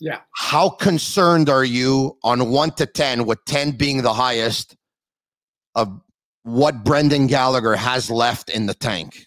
Yeah. 0.00 0.20
How 0.34 0.68
concerned 0.68 1.48
are 1.48 1.64
you 1.64 2.18
on 2.22 2.50
one 2.50 2.70
to 2.72 2.86
ten, 2.86 3.24
with 3.24 3.42
10 3.46 3.72
being 3.72 4.02
the 4.02 4.12
highest, 4.12 4.76
of 5.74 6.00
what 6.42 6.84
Brendan 6.84 7.26
Gallagher 7.26 7.76
has 7.76 8.10
left 8.10 8.50
in 8.50 8.66
the 8.66 8.74
tank? 8.74 9.26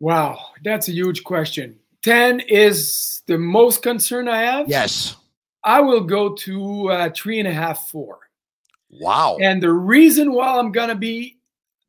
Wow, 0.00 0.38
that's 0.62 0.88
a 0.88 0.92
huge 0.92 1.24
question. 1.24 1.78
10 2.02 2.40
is 2.40 3.22
the 3.26 3.38
most 3.38 3.82
concern 3.82 4.28
I 4.28 4.42
have. 4.42 4.68
Yes. 4.68 5.16
I 5.68 5.80
will 5.80 6.00
go 6.00 6.32
to 6.32 6.88
uh, 6.88 7.10
three 7.14 7.38
and 7.40 7.46
a 7.46 7.52
half, 7.52 7.90
four. 7.90 8.20
Wow. 8.88 9.36
And 9.38 9.62
the 9.62 9.70
reason 9.70 10.32
why 10.32 10.56
I'm 10.56 10.72
going 10.72 10.88
to 10.88 10.94
be 10.94 11.36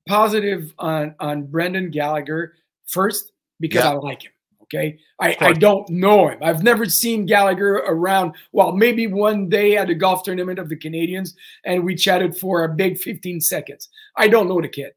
positive 0.06 0.74
on, 0.78 1.16
on 1.22 1.44
Brendan 1.44 1.90
Gallagher, 1.90 2.56
first, 2.88 3.32
because 3.62 3.86
yeah. 3.86 3.92
I 3.92 3.94
like 3.94 4.24
him. 4.24 4.34
Okay. 4.64 5.00
I, 5.22 5.38
I 5.40 5.54
don't 5.54 5.90
know 5.90 6.28
him. 6.28 6.40
I've 6.42 6.62
never 6.62 6.88
seen 6.88 7.26
Gallagher 7.26 7.76
around. 7.76 8.36
Well, 8.52 8.74
maybe 8.74 9.08
one 9.08 9.48
day 9.48 9.78
at 9.78 9.90
a 9.90 9.96
golf 9.96 10.24
tournament 10.24 10.60
of 10.60 10.68
the 10.68 10.76
Canadians, 10.76 11.38
and 11.64 11.86
we 11.86 11.96
chatted 11.96 12.38
for 12.38 12.66
a 12.66 12.70
big 12.70 12.98
15 12.98 13.40
seconds. 13.40 13.88
I 14.18 14.28
don't 14.28 14.50
know 14.50 14.60
the 14.60 14.68
kid. 14.68 14.92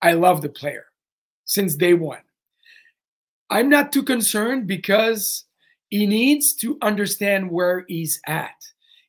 I 0.00 0.12
love 0.12 0.40
the 0.40 0.48
player 0.48 0.86
since 1.44 1.74
day 1.74 1.92
one. 1.92 2.22
I'm 3.50 3.68
not 3.68 3.92
too 3.92 4.02
concerned 4.02 4.66
because 4.66 5.44
he 5.94 6.06
needs 6.06 6.52
to 6.54 6.76
understand 6.82 7.48
where 7.48 7.84
he's 7.86 8.20
at. 8.26 8.56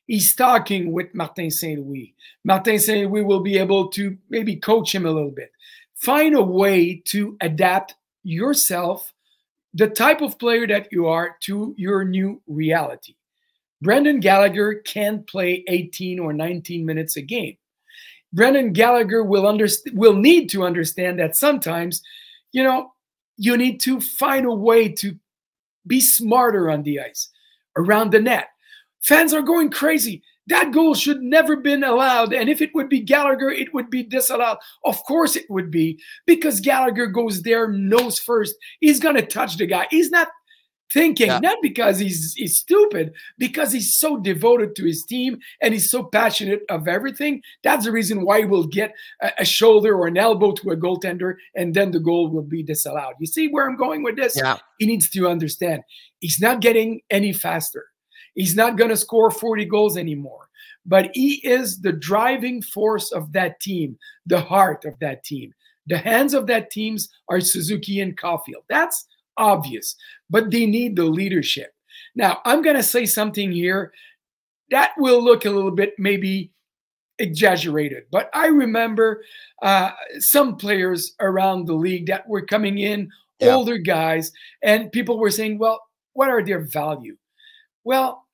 He's 0.06 0.36
talking 0.36 0.92
with 0.92 1.12
Martin 1.16 1.50
St. 1.50 1.84
Louis. 1.84 2.14
Martin 2.44 2.78
St. 2.78 3.10
Louis 3.10 3.24
will 3.24 3.40
be 3.40 3.58
able 3.58 3.88
to 3.88 4.16
maybe 4.30 4.54
coach 4.54 4.94
him 4.94 5.04
a 5.04 5.10
little 5.10 5.32
bit. 5.32 5.50
Find 5.96 6.36
a 6.36 6.42
way 6.42 7.02
to 7.06 7.36
adapt 7.40 7.96
yourself, 8.22 9.12
the 9.74 9.88
type 9.88 10.20
of 10.20 10.38
player 10.38 10.64
that 10.68 10.86
you 10.92 11.08
are, 11.08 11.34
to 11.46 11.74
your 11.76 12.04
new 12.04 12.40
reality. 12.46 13.16
Brendan 13.82 14.20
Gallagher 14.20 14.76
can't 14.76 15.26
play 15.26 15.64
18 15.66 16.20
or 16.20 16.32
19 16.32 16.86
minutes 16.86 17.16
a 17.16 17.20
game. 17.20 17.56
Brendan 18.32 18.72
Gallagher 18.72 19.24
will 19.24 19.48
understand 19.48 19.98
will 19.98 20.14
need 20.14 20.50
to 20.50 20.62
understand 20.62 21.18
that 21.18 21.34
sometimes, 21.34 22.00
you 22.52 22.62
know, 22.62 22.92
you 23.36 23.56
need 23.56 23.80
to 23.80 24.00
find 24.00 24.46
a 24.46 24.54
way 24.54 24.88
to 24.88 25.18
be 25.86 26.00
smarter 26.00 26.70
on 26.70 26.82
the 26.82 27.00
ice, 27.00 27.28
around 27.76 28.12
the 28.12 28.20
net. 28.20 28.48
Fans 29.02 29.32
are 29.32 29.42
going 29.42 29.70
crazy. 29.70 30.22
That 30.48 30.72
goal 30.72 30.94
should 30.94 31.22
never 31.22 31.56
been 31.56 31.82
allowed. 31.82 32.32
And 32.32 32.48
if 32.48 32.62
it 32.62 32.70
would 32.74 32.88
be 32.88 33.00
Gallagher, 33.00 33.50
it 33.50 33.74
would 33.74 33.90
be 33.90 34.02
disallowed. 34.02 34.58
Of 34.84 35.02
course 35.04 35.34
it 35.34 35.46
would 35.48 35.70
be 35.70 36.00
because 36.24 36.60
Gallagher 36.60 37.06
goes 37.06 37.42
there 37.42 37.68
nose 37.68 38.18
first. 38.18 38.54
He's 38.80 39.00
to 39.16 39.26
touch 39.26 39.56
the 39.56 39.66
guy. 39.66 39.86
He's 39.90 40.10
not 40.10 40.28
thinking, 40.92 41.28
yeah. 41.28 41.38
not 41.38 41.58
because 41.62 41.98
he's 41.98 42.34
he's 42.34 42.56
stupid, 42.56 43.12
because 43.38 43.72
he's 43.72 43.94
so 43.94 44.18
devoted 44.18 44.74
to 44.76 44.84
his 44.84 45.04
team 45.04 45.38
and 45.62 45.72
he's 45.72 45.90
so 45.90 46.04
passionate 46.04 46.62
of 46.68 46.88
everything. 46.88 47.42
That's 47.62 47.84
the 47.84 47.92
reason 47.92 48.24
why 48.24 48.40
he 48.40 48.44
will 48.46 48.66
get 48.66 48.92
a, 49.22 49.32
a, 49.40 49.44
shoulder 49.44 49.96
or 49.96 50.06
an 50.06 50.16
elbow 50.16 50.52
to 50.52 50.70
a 50.70 50.76
goaltender, 50.76 51.34
and 51.54 51.74
then 51.74 51.90
the 51.90 52.00
goal 52.00 52.30
will 52.30 52.42
be 52.42 52.62
disallowed. 52.62 53.14
You 53.20 53.26
see 53.26 53.48
where 53.48 53.68
I'm 53.68 53.76
going 53.76 54.02
with 54.02 54.16
this? 54.16 54.36
Yeah. 54.36 54.58
He 54.78 54.86
needs 54.86 55.10
to 55.10 55.28
understand 55.28 55.82
he's 56.20 56.40
not 56.40 56.60
getting 56.60 57.00
any 57.10 57.32
faster. 57.32 57.86
He's 58.34 58.54
not 58.54 58.76
going 58.76 58.90
to 58.90 58.96
score 58.96 59.30
40 59.30 59.64
goals 59.64 59.96
anymore. 59.96 60.48
But 60.84 61.10
he 61.14 61.44
is 61.44 61.80
the 61.80 61.92
driving 61.92 62.62
force 62.62 63.10
of 63.10 63.32
that 63.32 63.58
team, 63.60 63.98
the 64.24 64.40
heart 64.40 64.84
of 64.84 64.96
that 65.00 65.24
team. 65.24 65.52
The 65.88 65.98
hands 65.98 66.32
of 66.32 66.46
that 66.46 66.70
teams 66.70 67.08
are 67.28 67.40
Suzuki 67.40 68.00
and 68.00 68.16
Caufield. 68.16 68.62
That's 68.68 69.06
obvious, 69.36 69.96
but 70.28 70.50
they 70.50 70.66
need 70.66 70.96
the 70.96 71.04
leadership. 71.04 71.74
Now, 72.14 72.40
I'm 72.44 72.62
going 72.62 72.76
to 72.76 72.82
say 72.82 73.06
something 73.06 73.52
here 73.52 73.92
that 74.70 74.92
will 74.96 75.22
look 75.22 75.44
a 75.44 75.50
little 75.50 75.70
bit 75.70 75.94
maybe 75.98 76.52
exaggerated, 77.18 78.04
but 78.10 78.28
I 78.34 78.46
remember 78.46 79.22
uh, 79.62 79.90
some 80.18 80.56
players 80.56 81.14
around 81.20 81.66
the 81.66 81.74
league 81.74 82.06
that 82.06 82.28
were 82.28 82.44
coming 82.44 82.78
in, 82.78 83.10
yeah. 83.38 83.54
older 83.54 83.78
guys, 83.78 84.32
and 84.62 84.92
people 84.92 85.18
were 85.18 85.30
saying, 85.30 85.58
well, 85.58 85.82
what 86.12 86.28
are 86.28 86.42
their 86.42 86.60
value? 86.60 87.16
Well, 87.84 88.26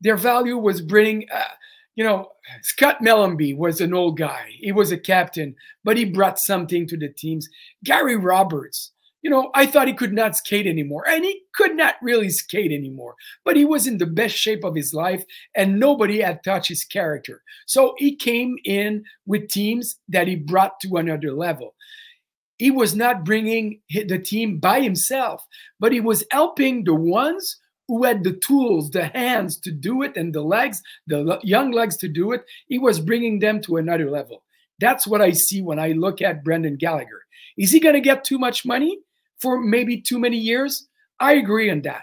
their 0.00 0.16
value 0.16 0.58
was 0.58 0.80
bringing, 0.80 1.26
uh, 1.32 1.54
you 1.94 2.04
know, 2.04 2.28
Scott 2.62 2.98
Mellanby 3.00 3.56
was 3.56 3.80
an 3.80 3.94
old 3.94 4.18
guy. 4.18 4.50
He 4.58 4.72
was 4.72 4.92
a 4.92 4.98
captain, 4.98 5.54
but 5.82 5.96
he 5.96 6.04
brought 6.04 6.38
something 6.38 6.86
to 6.88 6.96
the 6.96 7.08
teams. 7.08 7.48
Gary 7.82 8.16
Roberts, 8.16 8.92
you 9.26 9.30
know, 9.30 9.50
I 9.54 9.66
thought 9.66 9.88
he 9.88 9.92
could 9.92 10.12
not 10.12 10.36
skate 10.36 10.68
anymore. 10.68 11.02
And 11.08 11.24
he 11.24 11.42
could 11.52 11.74
not 11.74 11.96
really 12.00 12.30
skate 12.30 12.70
anymore. 12.70 13.16
But 13.44 13.56
he 13.56 13.64
was 13.64 13.88
in 13.88 13.98
the 13.98 14.06
best 14.06 14.36
shape 14.36 14.62
of 14.62 14.76
his 14.76 14.94
life, 14.94 15.24
and 15.56 15.80
nobody 15.80 16.20
had 16.20 16.44
touched 16.44 16.68
his 16.68 16.84
character. 16.84 17.42
So 17.66 17.96
he 17.98 18.14
came 18.14 18.56
in 18.64 19.02
with 19.26 19.48
teams 19.48 19.98
that 20.10 20.28
he 20.28 20.36
brought 20.36 20.78
to 20.82 20.98
another 20.98 21.32
level. 21.32 21.74
He 22.58 22.70
was 22.70 22.94
not 22.94 23.24
bringing 23.24 23.80
the 23.90 24.20
team 24.20 24.60
by 24.60 24.80
himself, 24.80 25.44
but 25.80 25.90
he 25.90 25.98
was 25.98 26.22
helping 26.30 26.84
the 26.84 26.94
ones 26.94 27.56
who 27.88 28.04
had 28.04 28.22
the 28.22 28.34
tools, 28.34 28.92
the 28.92 29.06
hands 29.06 29.58
to 29.62 29.72
do 29.72 30.02
it, 30.02 30.16
and 30.16 30.32
the 30.32 30.42
legs, 30.42 30.80
the 31.08 31.40
young 31.42 31.72
legs 31.72 31.96
to 31.96 32.08
do 32.08 32.30
it. 32.30 32.44
He 32.68 32.78
was 32.78 33.00
bringing 33.00 33.40
them 33.40 33.60
to 33.62 33.78
another 33.78 34.08
level. 34.08 34.44
That's 34.78 35.04
what 35.04 35.20
I 35.20 35.32
see 35.32 35.62
when 35.62 35.80
I 35.80 35.88
look 35.92 36.22
at 36.22 36.44
Brendan 36.44 36.76
Gallagher. 36.76 37.22
Is 37.58 37.72
he 37.72 37.80
going 37.80 37.96
to 37.96 38.00
get 38.00 38.22
too 38.22 38.38
much 38.38 38.64
money? 38.64 39.00
For 39.40 39.60
maybe 39.60 40.00
too 40.00 40.18
many 40.18 40.38
years. 40.38 40.88
I 41.20 41.34
agree 41.34 41.70
on 41.70 41.82
that. 41.82 42.02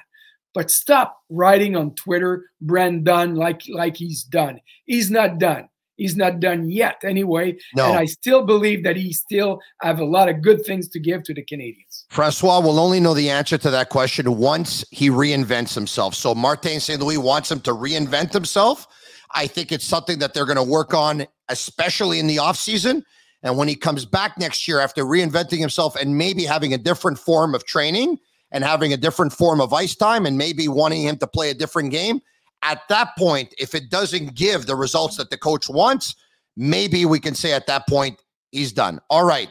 But 0.54 0.70
stop 0.70 1.18
writing 1.30 1.76
on 1.76 1.96
Twitter, 1.96 2.46
Brendan, 2.62 3.36
like 3.36 3.64
like 3.70 3.98
he's 3.98 4.24
done. 4.24 4.60
He's 4.86 5.10
not 5.10 5.40
done. 5.40 5.70
He's 5.96 6.16
not 6.16 6.40
done 6.40 6.70
yet, 6.70 7.02
anyway. 7.04 7.56
No. 7.76 7.86
And 7.86 7.98
I 7.98 8.06
still 8.06 8.44
believe 8.44 8.84
that 8.84 8.96
he 8.96 9.14
still 9.14 9.60
have 9.82 10.00
a 10.00 10.06
lot 10.06 10.28
of 10.28 10.42
good 10.42 10.66
things 10.66 10.90
to 10.90 11.00
give 11.00 11.24
to 11.24 11.34
the 11.34 11.44
Canadians. 11.44 12.06
Francois 12.10 12.60
will 12.62 12.80
only 12.80 13.00
know 13.00 13.14
the 13.14 13.30
answer 13.30 13.58
to 13.60 13.70
that 13.70 13.90
question 13.90 14.38
once 14.38 14.84
he 14.90 15.10
reinvents 15.10 15.76
himself. 15.76 16.16
So 16.16 16.34
Martin 16.34 16.80
St. 16.80 17.00
Louis 17.00 17.18
wants 17.18 17.52
him 17.52 17.60
to 17.62 17.72
reinvent 17.72 18.34
himself. 18.34 18.88
I 19.36 19.46
think 19.48 19.72
it's 19.72 19.86
something 19.86 20.20
that 20.20 20.34
they're 20.34 20.46
going 20.46 20.58
to 20.58 20.64
work 20.64 20.94
on, 20.94 21.26
especially 21.50 22.20
in 22.20 22.28
the 22.28 22.38
offseason. 22.38 23.04
And 23.44 23.58
when 23.58 23.68
he 23.68 23.76
comes 23.76 24.06
back 24.06 24.38
next 24.38 24.68
year 24.68 24.80
after 24.80 25.04
reinventing 25.04 25.60
himself 25.60 25.96
and 25.96 26.18
maybe 26.18 26.46
having 26.46 26.74
a 26.74 26.78
different 26.78 27.20
form 27.20 27.54
of 27.54 27.66
training 27.66 28.18
and 28.52 28.64
having 28.64 28.94
a 28.94 28.98
different 28.98 29.34
form 29.34 29.60
of 29.60 29.74
ice 29.74 29.96
time 29.96 30.26
and 30.26 30.38
maybe 30.38 30.68
wanting 30.68 31.02
him 31.04 31.18
to 31.18 31.28
play 31.28 31.50
a 31.50 31.54
different 31.54 31.92
game, 31.92 32.22
at 32.64 32.82
that 32.88 33.10
point, 33.18 33.54
if 33.58 33.76
it 33.76 33.90
doesn't 33.90 34.36
give 34.36 34.66
the 34.66 34.76
results 34.76 35.18
that 35.18 35.30
the 35.30 35.38
coach 35.38 35.68
wants, 35.68 36.16
maybe 36.56 37.06
we 37.06 37.20
can 37.20 37.36
say 37.36 37.52
at 37.52 37.68
that 37.68 37.88
point 37.88 38.22
he's 38.52 38.72
done. 38.72 39.00
All 39.10 39.26
right. 39.26 39.50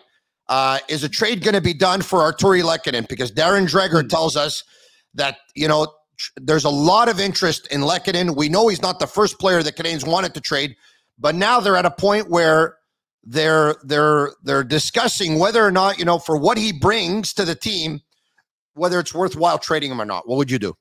Uh, 0.49 0.79
is 0.89 1.05
a 1.05 1.09
trade 1.09 1.43
going 1.43 1.55
to 1.55 1.61
be 1.61 1.75
done 1.75 2.01
for 2.01 2.21
Artturi 2.21 2.63
Lehkonen? 2.63 3.07
Because 3.09 3.31
Darren 3.31 3.69
Dreger 3.69 4.03
hmm. 4.03 4.09
tells 4.09 4.37
us 4.37 4.65
that, 5.15 5.39
you 5.55 5.69
know, 5.69 5.87
there's 6.37 6.65
a 6.65 6.71
lot 6.71 7.09
of 7.09 7.21
interest 7.21 7.67
in 7.69 7.83
Lehkonen. 7.83 8.37
We 8.37 8.49
know 8.49 8.69
he's 8.69 8.83
not 8.83 9.01
the 9.01 9.07
first 9.07 9.39
player 9.39 9.63
the 9.63 9.73
Canadians 9.73 10.05
wanted 10.05 10.35
to 10.35 10.41
trade, 10.41 10.77
but 11.19 11.35
now 11.35 11.61
they're 11.61 11.77
at 11.77 11.87
a 11.87 11.91
point 11.91 12.31
where 12.31 12.77
they're 13.25 13.77
they're 13.85 14.31
they're 14.43 14.65
discussing 14.65 15.39
whether 15.39 15.65
or 15.65 15.71
not 15.71 15.99
you 15.99 16.05
know 16.05 16.19
for 16.19 16.37
what 16.37 16.59
he 16.59 16.73
brings 16.73 17.33
to 17.35 17.45
the 17.45 17.55
team 17.55 18.01
whether 18.75 18.99
it's 18.99 19.15
worthwhile 19.15 19.59
trading 19.59 19.91
him 19.91 20.01
or 20.01 20.05
not? 20.05 20.29
What 20.29 20.37
would 20.37 20.51
you 20.51 20.59
do? 20.59 20.77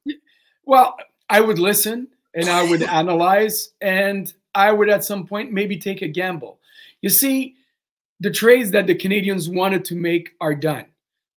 Well, 0.65 0.95
I 1.29 1.41
would 1.41 1.59
listen 1.59 2.07
and 2.33 2.49
I 2.49 2.69
would 2.69 2.83
analyze 3.01 3.69
and 3.81 4.33
I 4.55 4.71
would 4.71 4.89
at 4.89 5.03
some 5.03 5.25
point 5.25 5.51
maybe 5.51 5.77
take 5.77 6.01
a 6.01 6.07
gamble. 6.07 6.59
You 7.01 7.09
see, 7.09 7.55
the 8.19 8.31
trades 8.31 8.71
that 8.71 8.87
the 8.87 8.95
canadians 8.95 9.49
wanted 9.49 9.83
to 9.85 9.95
make 9.95 10.31
are 10.39 10.55
done. 10.55 10.85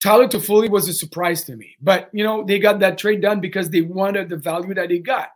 Tyler 0.03 0.29
Toffoli 0.29 0.69
was 0.69 0.87
a 0.89 0.93
surprise 0.93 1.45
to 1.45 1.57
me, 1.57 1.77
but 1.81 2.11
you 2.13 2.23
know 2.23 2.45
they 2.45 2.59
got 2.59 2.79
that 2.81 2.99
trade 2.99 3.23
done 3.23 3.41
because 3.41 3.71
they 3.71 3.81
wanted 3.81 4.29
the 4.29 4.37
value 4.37 4.75
that 4.75 4.91
they 4.91 4.99
got. 4.99 5.31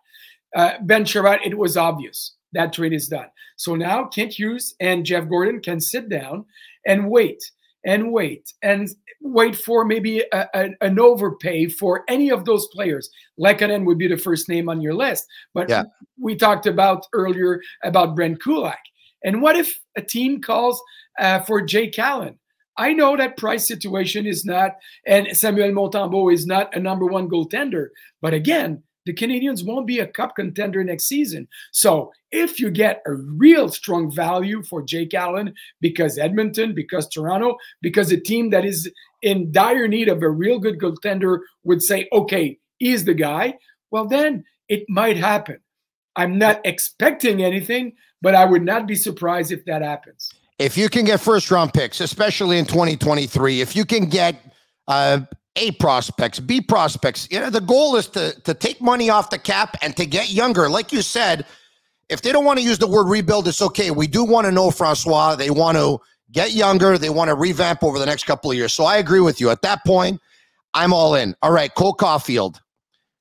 Uh, 0.55 0.73
ben 0.83 1.05
Chiarot, 1.05 1.41
it 1.43 1.57
was 1.57 1.79
obvious 1.79 2.35
that 2.53 2.73
trade 2.73 2.93
is 2.93 3.09
done. 3.09 3.29
So 3.59 3.75
now 3.75 4.05
Kent 4.05 4.33
Hughes 4.39 4.75
and 4.79 5.05
Jeff 5.05 5.29
Gorton 5.29 5.61
can 5.61 5.81
sit 5.81 6.09
down 6.09 6.47
and 6.87 7.11
wait 7.11 7.43
and 7.85 8.13
wait 8.13 8.53
and 8.63 8.89
wait 9.21 9.57
for 9.57 9.85
maybe 9.85 10.23
a, 10.33 10.47
a, 10.55 10.71
an 10.81 10.99
overpay 11.01 11.67
for 11.67 12.05
any 12.09 12.31
of 12.31 12.45
those 12.45 12.69
players. 12.69 13.11
Lehkonen 13.39 13.85
would 13.85 13.99
be 13.99 14.07
the 14.07 14.17
first 14.17 14.49
name 14.49 14.69
on 14.69 14.81
your 14.81 14.95
list, 14.95 15.27
but 15.55 15.69
yeah. 15.69 15.83
we 16.19 16.37
talked 16.37 16.67
about 16.67 17.07
earlier 17.13 17.61
about 17.83 18.15
Brent 18.15 18.41
Kulak. 18.41 18.79
And 19.25 19.43
what 19.43 19.57
if 19.57 19.81
a 19.97 20.03
team 20.03 20.41
calls 20.41 20.81
uh, 21.19 21.41
for 21.41 21.61
Jay 21.61 21.91
Allen? 21.99 22.39
I 22.77 22.93
know 22.93 23.17
that 23.17 23.37
price 23.37 23.67
situation 23.67 24.25
is 24.25 24.45
not, 24.45 24.77
and 25.05 25.37
Samuel 25.37 25.71
Montembeault 25.71 26.33
is 26.33 26.47
not 26.47 26.77
a 26.77 26.81
number 26.81 27.07
one 27.07 27.29
goaltender. 27.29 27.89
But 28.23 28.35
again, 28.35 28.85
the 29.09 29.15
Canadiens 29.15 29.65
won't 29.65 29.87
be 29.87 30.01
a 30.01 30.07
cup 30.07 30.37
contender 30.37 30.85
next 30.85 31.07
season. 31.07 31.49
So 31.73 32.13
if 32.31 32.61
you 32.61 32.71
get 32.71 33.01
a 33.07 33.15
real 33.15 33.71
strong 33.71 34.11
value 34.11 34.63
for 34.63 34.83
Jake 34.83 35.15
Allen, 35.15 35.55
because 35.81 36.19
Edmonton, 36.19 36.75
because 36.75 37.09
Toronto, 37.09 37.57
because 37.81 38.13
a 38.13 38.21
team 38.21 38.51
that 38.51 38.67
is 38.67 38.93
in 39.23 39.51
dire 39.51 39.89
need 39.89 40.11
of 40.11 40.23
a 40.23 40.29
real 40.29 40.59
good 40.59 40.79
goaltender 40.79 41.39
would 41.65 41.83
say, 41.83 42.07
okay, 42.13 42.59
he's 42.79 43.07
the 43.07 43.15
guy, 43.15 43.55
well, 43.91 44.07
then 44.07 44.45
it 44.69 44.85
might 44.91 45.17
happen. 45.17 45.59
I'm 46.15 46.37
not 46.37 46.61
expecting 46.67 47.43
anything, 47.43 47.95
but 48.21 48.35
I 48.35 48.45
would 48.45 48.63
not 48.63 48.87
be 48.87 48.95
surprised 48.95 49.53
if 49.53 49.65
that 49.65 49.81
happens. 49.81 50.31
If 50.59 50.77
you 50.77 50.91
can 50.91 51.07
get 51.07 51.23
first 51.23 51.51
round 51.51 51.73
picks, 51.73 52.03
especially 52.03 52.59
in 52.59 52.67
2023, 52.67 53.63
if 53.63 53.75
you 53.75 53.87
can 53.87 54.05
get 54.11 54.37
uh, 54.87 55.21
a 55.59 55.73
prospects, 55.73 56.41
B 56.41 56.61
prospects. 56.61 57.29
You 57.31 57.41
know, 57.41 57.51
the 57.51 57.61
goal 57.61 57.97
is 57.97 58.07
to 58.09 58.39
to 58.43 58.55
take 58.55 58.81
money 58.81 59.11
off 59.11 59.31
the 59.31 59.39
cap 59.39 59.77
and 59.83 59.97
to 59.97 60.07
get 60.07 60.31
younger. 60.31 60.69
Like 60.69 60.93
you 60.93 61.03
said, 61.03 61.45
if 62.09 62.23
they 62.23 62.33
don't 62.33 62.45
want 62.45 62.59
to 62.59 62.65
use 62.65 62.79
the 62.79 62.87
word 62.87 63.09
rebuild, 63.09 63.49
it's 63.49 63.63
okay. 63.63 63.91
We 63.91 64.07
do 64.07 64.25
want 64.25 64.47
to 64.47 64.53
know, 64.53 64.71
Francois. 64.71 65.37
They 65.37 65.51
want 65.51 65.77
to 65.77 65.99
get 66.33 66.53
younger. 66.53 66.97
They 66.97 67.11
want 67.11 67.29
to 67.29 67.35
revamp 67.35 67.83
over 67.83 67.99
the 67.99 68.07
next 68.07 68.25
couple 68.25 68.51
of 68.51 68.57
years. 68.57 68.73
So 68.73 68.85
I 68.85 68.97
agree 68.97 69.21
with 69.21 69.41
you. 69.41 69.51
At 69.51 69.63
that 69.63 69.85
point, 69.85 70.21
I'm 70.75 70.93
all 70.93 71.15
in. 71.15 71.35
All 71.43 71.53
right, 71.53 71.75
Cole 71.75 71.95
Caufield. 71.95 72.61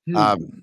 Hmm. 0.06 0.16
Um, 0.16 0.62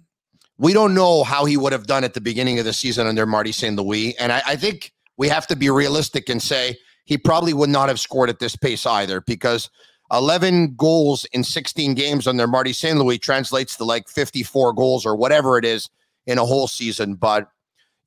we 0.58 0.74
don't 0.74 0.94
know 0.94 1.24
how 1.24 1.46
he 1.46 1.58
would 1.58 1.74
have 1.74 1.86
done 1.86 2.04
at 2.04 2.14
the 2.14 2.22
beginning 2.22 2.60
of 2.60 2.66
the 2.66 2.74
season 2.74 3.08
under 3.08 3.26
Marty 3.26 3.52
St. 3.52 3.76
Louis, 3.76 4.18
and 4.18 4.32
I, 4.32 4.42
I 4.48 4.56
think 4.56 4.94
we 5.18 5.28
have 5.28 5.48
to 5.48 5.56
be 5.56 5.70
realistic 5.70 6.30
and 6.30 6.42
say 6.42 6.78
he 7.06 7.18
probably 7.18 7.54
would 7.54 7.70
not 7.70 7.90
have 7.90 8.00
scored 8.00 8.30
at 8.30 8.40
this 8.40 8.56
pace 8.56 8.86
either 8.86 9.22
because 9.22 9.70
11 10.12 10.76
goals 10.76 11.26
in 11.26 11.44
16 11.44 11.94
games 11.96 12.28
under 12.28 12.48
Marty 12.48 12.74
St. 12.74 12.98
Louis 12.98 13.18
translates 13.18 13.76
to 13.78 13.84
like 13.84 14.08
54 14.08 14.74
goals 14.74 15.06
or 15.06 15.16
whatever 15.16 15.58
it 15.58 15.66
is 15.66 15.90
in 16.26 16.38
a 16.38 16.46
whole 16.46 16.68
season. 16.68 17.16
But 17.16 17.50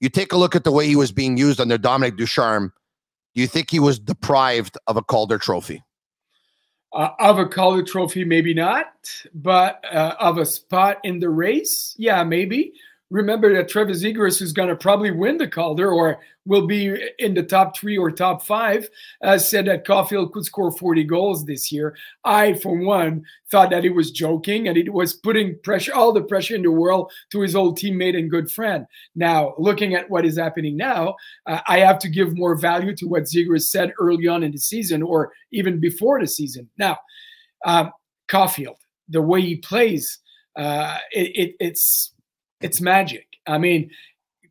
you 0.01 0.09
take 0.09 0.33
a 0.33 0.37
look 0.37 0.55
at 0.55 0.65
the 0.65 0.73
way 0.73 0.87
he 0.87 0.97
was 0.97 1.13
being 1.13 1.37
used 1.37 1.61
under 1.61 1.79
Dominique 1.79 2.17
Ducharme. 2.17 2.73
Do 3.35 3.41
you 3.41 3.49
think 3.49 3.71
he 3.71 3.81
was 3.81 3.99
deprived 3.99 4.79
of 4.87 4.97
a 4.97 5.03
Calder 5.03 5.39
trophy? 5.39 5.83
Uh, 6.93 7.11
of 7.19 7.39
a 7.39 7.47
Calder 7.47 7.83
trophy, 7.83 8.25
maybe 8.25 8.55
not, 8.55 8.87
but 9.35 9.85
uh, 9.93 10.15
of 10.19 10.39
a 10.39 10.47
spot 10.47 10.99
in 11.05 11.19
the 11.19 11.29
race, 11.29 11.95
yeah, 11.99 12.25
maybe 12.25 12.73
remember 13.11 13.55
that 13.55 13.69
Trevor 13.69 13.93
Zegras, 13.93 14.43
is 14.43 14.53
going 14.53 14.69
to 14.69 14.77
probably 14.77 15.11
win 15.11 15.39
the 15.39 15.49
Calder 15.49 15.91
or 15.91 16.19
will 16.45 16.67
be 16.67 16.95
in 17.19 17.35
the 17.35 17.43
top 17.43 17.77
three 17.77 17.97
or 17.97 18.11
top 18.11 18.45
five, 18.45 18.89
uh, 19.23 19.39
said 19.39 19.67
that 19.67 19.87
Caufield 19.87 20.33
could 20.33 20.45
score 20.45 20.71
40 20.71 21.05
goals 21.05 21.45
this 21.45 21.73
year. 21.73 21.97
I, 22.25 22.55
for 22.55 22.77
one, 22.79 23.25
thought 23.51 23.71
that 23.71 23.85
he 23.85 23.91
was 23.91 24.11
joking 24.11 24.69
and 24.69 24.77
it 24.77 24.93
was 24.93 25.15
putting 25.15 25.59
pressure, 25.61 25.95
all 25.95 26.13
the 26.13 26.23
pressure 26.23 26.55
in 26.55 26.63
the 26.63 26.71
world, 26.71 27.11
to 27.31 27.41
his 27.41 27.57
old 27.57 27.79
teammate 27.79 28.17
and 28.17 28.31
good 28.31 28.51
friend. 28.51 28.87
Now, 29.15 29.55
looking 29.59 29.95
at 29.95 30.09
what 30.11 30.25
is 30.25 30.39
happening 30.39 30.77
now, 30.77 31.17
uh, 31.47 31.61
I 31.67 31.81
have 31.81 31.99
to 32.01 32.09
give 32.09 32.37
more 32.37 32.57
value 32.57 32.95
to 32.97 33.07
what 33.07 33.25
Zegras 33.25 33.69
said 33.69 33.93
early 33.99 34.27
on 34.27 34.43
in 34.43 34.53
the 34.53 34.59
season 34.59 35.03
or 35.03 35.33
even 35.51 35.81
before 35.81 36.21
the 36.21 36.27
season. 36.27 36.69
Now, 36.79 36.99
um, 37.65 37.93
Caufield, 38.31 38.77
the 39.09 39.23
way 39.23 39.41
he 39.41 39.57
plays, 39.57 40.19
uh, 40.57 40.99
it, 41.13 41.37
it, 41.37 41.57
it's 41.61 42.13
it's 42.61 42.81
magic. 42.81 43.27
I 43.47 43.59
mean, 43.59 43.91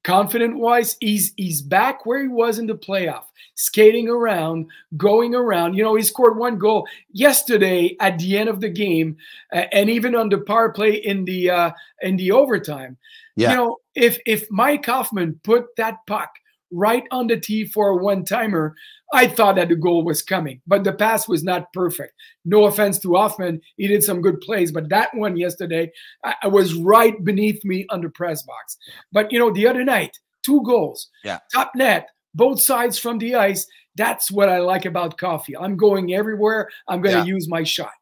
confident 0.03 0.57
wise, 0.57 0.95
he's 0.99 1.33
he's 1.35 1.61
back 1.61 2.05
where 2.05 2.21
he 2.21 2.27
was 2.27 2.59
in 2.59 2.67
the 2.67 2.75
playoff, 2.75 3.25
skating 3.55 4.07
around, 4.07 4.67
going 4.95 5.35
around. 5.35 5.75
You 5.75 5.83
know, 5.83 5.95
he 5.95 6.03
scored 6.03 6.37
one 6.37 6.57
goal 6.57 6.87
yesterday 7.11 7.95
at 7.99 8.17
the 8.19 8.37
end 8.37 8.49
of 8.49 8.61
the 8.61 8.69
game, 8.69 9.17
uh, 9.53 9.65
and 9.71 9.89
even 9.89 10.15
on 10.15 10.29
the 10.29 10.39
power 10.39 10.69
play 10.71 10.93
in 10.93 11.25
the 11.25 11.49
uh, 11.49 11.71
in 12.01 12.15
the 12.17 12.31
overtime. 12.31 12.97
Yeah. 13.35 13.51
You 13.51 13.57
know, 13.57 13.77
if 13.95 14.17
if 14.25 14.49
Mike 14.49 14.85
Hoffman 14.85 15.39
put 15.43 15.75
that 15.75 15.97
puck 16.07 16.29
right 16.71 17.03
on 17.11 17.27
the 17.27 17.39
tee 17.39 17.65
for 17.65 17.89
a 17.89 17.95
one 17.95 18.25
timer, 18.25 18.75
I 19.13 19.27
thought 19.27 19.55
that 19.55 19.69
the 19.69 19.75
goal 19.75 20.03
was 20.03 20.21
coming, 20.21 20.61
but 20.67 20.83
the 20.83 20.91
pass 20.91 21.27
was 21.27 21.43
not 21.43 21.71
perfect. 21.73 22.13
No 22.43 22.65
offense 22.65 22.99
to 22.99 23.15
Hoffman, 23.15 23.61
he 23.77 23.87
did 23.87 24.03
some 24.03 24.21
good 24.21 24.41
plays, 24.41 24.71
but 24.71 24.89
that 24.89 25.09
one 25.13 25.37
yesterday 25.37 25.91
I, 26.23 26.35
I 26.43 26.47
was 26.47 26.73
right 26.75 27.23
beneath 27.23 27.63
me 27.63 27.85
on 27.89 28.01
the 28.01 28.09
press 28.09 28.43
box. 28.43 28.77
But 29.11 29.31
you 29.31 29.39
know, 29.39 29.51
the 29.51 29.67
other 29.67 29.83
night, 29.83 30.17
two 30.43 30.61
goals, 30.63 31.09
yeah, 31.23 31.39
top 31.53 31.71
net, 31.75 32.09
both 32.35 32.61
sides 32.61 32.99
from 32.99 33.17
the 33.17 33.35
ice. 33.35 33.65
That's 33.95 34.29
what 34.29 34.49
I 34.49 34.59
like 34.59 34.85
about 34.85 35.17
Coffee. 35.17 35.57
I'm 35.57 35.75
going 35.75 36.13
everywhere. 36.13 36.69
I'm 36.87 37.01
going 37.01 37.15
to 37.15 37.21
yeah. 37.21 37.33
use 37.33 37.49
my 37.49 37.63
shot. 37.63 37.93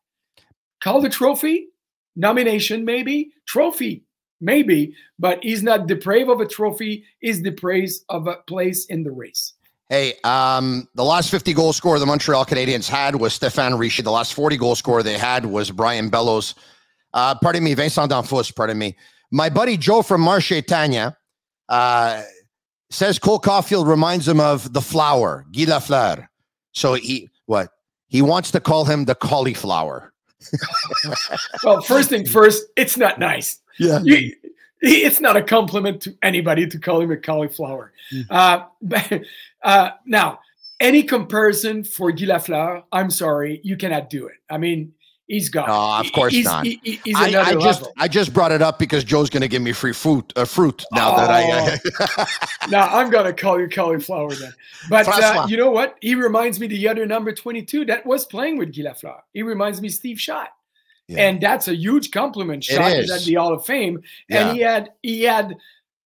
Calder 0.82 1.08
trophy 1.08 1.70
nomination, 2.16 2.86
maybe 2.86 3.32
trophy 3.48 4.05
maybe, 4.42 4.96
but 5.20 5.44
he's 5.44 5.64
not 5.64 5.88
depraved 5.88 6.30
of 6.30 6.42
a 6.42 6.46
trophy. 6.46 7.06
He's 7.20 7.42
depraved 7.42 7.94
of 8.10 8.28
a 8.28 8.36
place 8.48 8.86
in 8.86 9.04
the 9.04 9.12
race. 9.12 9.54
Hey, 9.90 10.14
um, 10.24 10.88
the 10.96 11.04
last 11.04 11.30
50 11.30 11.54
goal 11.54 11.72
scorer 11.72 12.00
the 12.00 12.08
Montreal 12.08 12.46
Canadiens 12.46 12.90
had 12.90 13.18
was 13.18 13.38
Stéphane 13.38 13.78
Richer. 13.78 14.02
The 14.02 14.12
last 14.12 14.34
40 14.34 14.58
goal 14.58 14.76
scorer 14.76 15.04
they 15.04 15.18
had 15.18 15.46
was 15.46 15.70
Brian 15.70 16.10
Bellows. 16.10 16.56
Uh, 17.14 17.36
pardon 17.36 17.64
me, 17.64 17.74
Vincent 17.76 18.12
Damphousse, 18.12 18.54
pardon 18.56 18.78
me. 18.78 18.96
My 19.32 19.50
buddy 19.50 19.78
Joe 19.78 20.02
from 20.02 20.22
Marche 20.22 20.66
Tanya 20.66 21.16
uh, 21.70 22.24
says 22.90 23.20
Cole 23.20 23.40
Caufield 23.40 23.88
reminds 23.88 24.28
him 24.28 24.40
of 24.40 24.74
the 24.74 24.82
flower, 24.82 25.46
Guy 25.52 25.66
Lafleur. 25.66 26.28
So 26.72 26.96
he, 26.96 27.30
what? 27.46 27.70
He 28.08 28.22
wants 28.22 28.52
to 28.52 28.60
call 28.60 28.86
him 28.86 29.06
the 29.06 29.16
cauliflower. 29.16 30.14
well, 31.64 31.82
first 31.82 32.10
thing 32.10 32.26
first, 32.26 32.64
it's 32.76 32.98
not 32.98 33.20
nice. 33.20 33.60
Yeah. 33.80 34.00
You, 34.04 34.36
it's 34.82 35.20
not 35.20 35.38
a 35.38 35.42
compliment 35.42 36.02
to 36.04 36.16
anybody 36.22 36.68
to 36.68 36.80
call 36.80 37.02
him 37.02 37.12
a 37.12 37.18
cauliflower. 37.18 37.92
Mm. 38.14 38.26
Uh, 38.30 38.66
but, 38.82 39.22
uh, 39.64 39.90
now, 40.06 40.40
any 40.80 41.04
comparison 41.04 41.84
for 41.84 42.12
Guy 42.12 42.26
Lafleur, 42.26 42.84
I'm 42.92 43.10
sorry, 43.10 43.62
you 43.64 43.78
cannot 43.78 44.10
do 44.10 44.28
it. 44.28 44.36
I 44.50 44.58
mean, 44.58 44.94
he's 45.28 45.50
gone. 45.50 45.68
No, 45.68 46.00
of 46.00 46.12
course 46.12 46.34
he's, 46.34 46.46
not. 46.46 46.66
He, 46.66 47.00
he's 47.04 47.16
I, 47.16 47.28
I 47.42 47.54
just 47.54 47.82
level. 47.82 47.94
I 47.98 48.08
just 48.08 48.34
brought 48.34 48.52
it 48.52 48.62
up 48.62 48.78
because 48.78 49.04
Joe's 49.04 49.30
going 49.30 49.42
to 49.42 49.48
give 49.48 49.62
me 49.62 49.72
free 49.72 49.94
fruit 49.94 50.32
uh, 50.36 50.46
fruit 50.46 50.84
now 50.92 51.14
oh. 51.14 51.18
that 51.18 51.30
I. 51.30 52.22
Uh, 52.22 52.26
now 52.70 52.88
I'm 52.88 53.10
going 53.10 53.26
to 53.26 53.34
call 53.34 53.60
you 53.60 53.70
cauliflower 53.70 54.34
then. 54.36 54.54
But 54.90 55.08
uh, 55.08 55.48
you 55.48 55.58
know 55.58 55.72
what? 55.72 55.98
He 56.02 56.16
reminds 56.16 56.60
me 56.60 56.68
the 56.68 56.88
other 56.88 57.06
number 57.06 57.32
22 57.32 57.86
that 57.86 58.06
was 58.06 58.26
playing 58.26 58.58
with 58.58 58.76
Guy 58.76 58.84
Lafleur. 58.84 59.20
He 59.34 59.44
reminds 59.44 59.82
me 59.82 59.90
Steve 59.90 60.20
Shutt. 60.20 60.50
Yeah. 61.08 61.28
And 61.28 61.42
that's 61.42 61.68
a 61.68 61.76
huge 61.76 62.12
compliment. 62.12 62.64
Shutt 62.64 62.94
is 62.94 63.12
at 63.12 63.22
the 63.22 63.36
Hall 63.36 63.54
of 63.54 63.66
Fame, 63.66 64.02
yeah. 64.28 64.48
and 64.48 64.56
he 64.56 64.64
had 64.64 64.90
he 65.04 65.24
had 65.24 65.56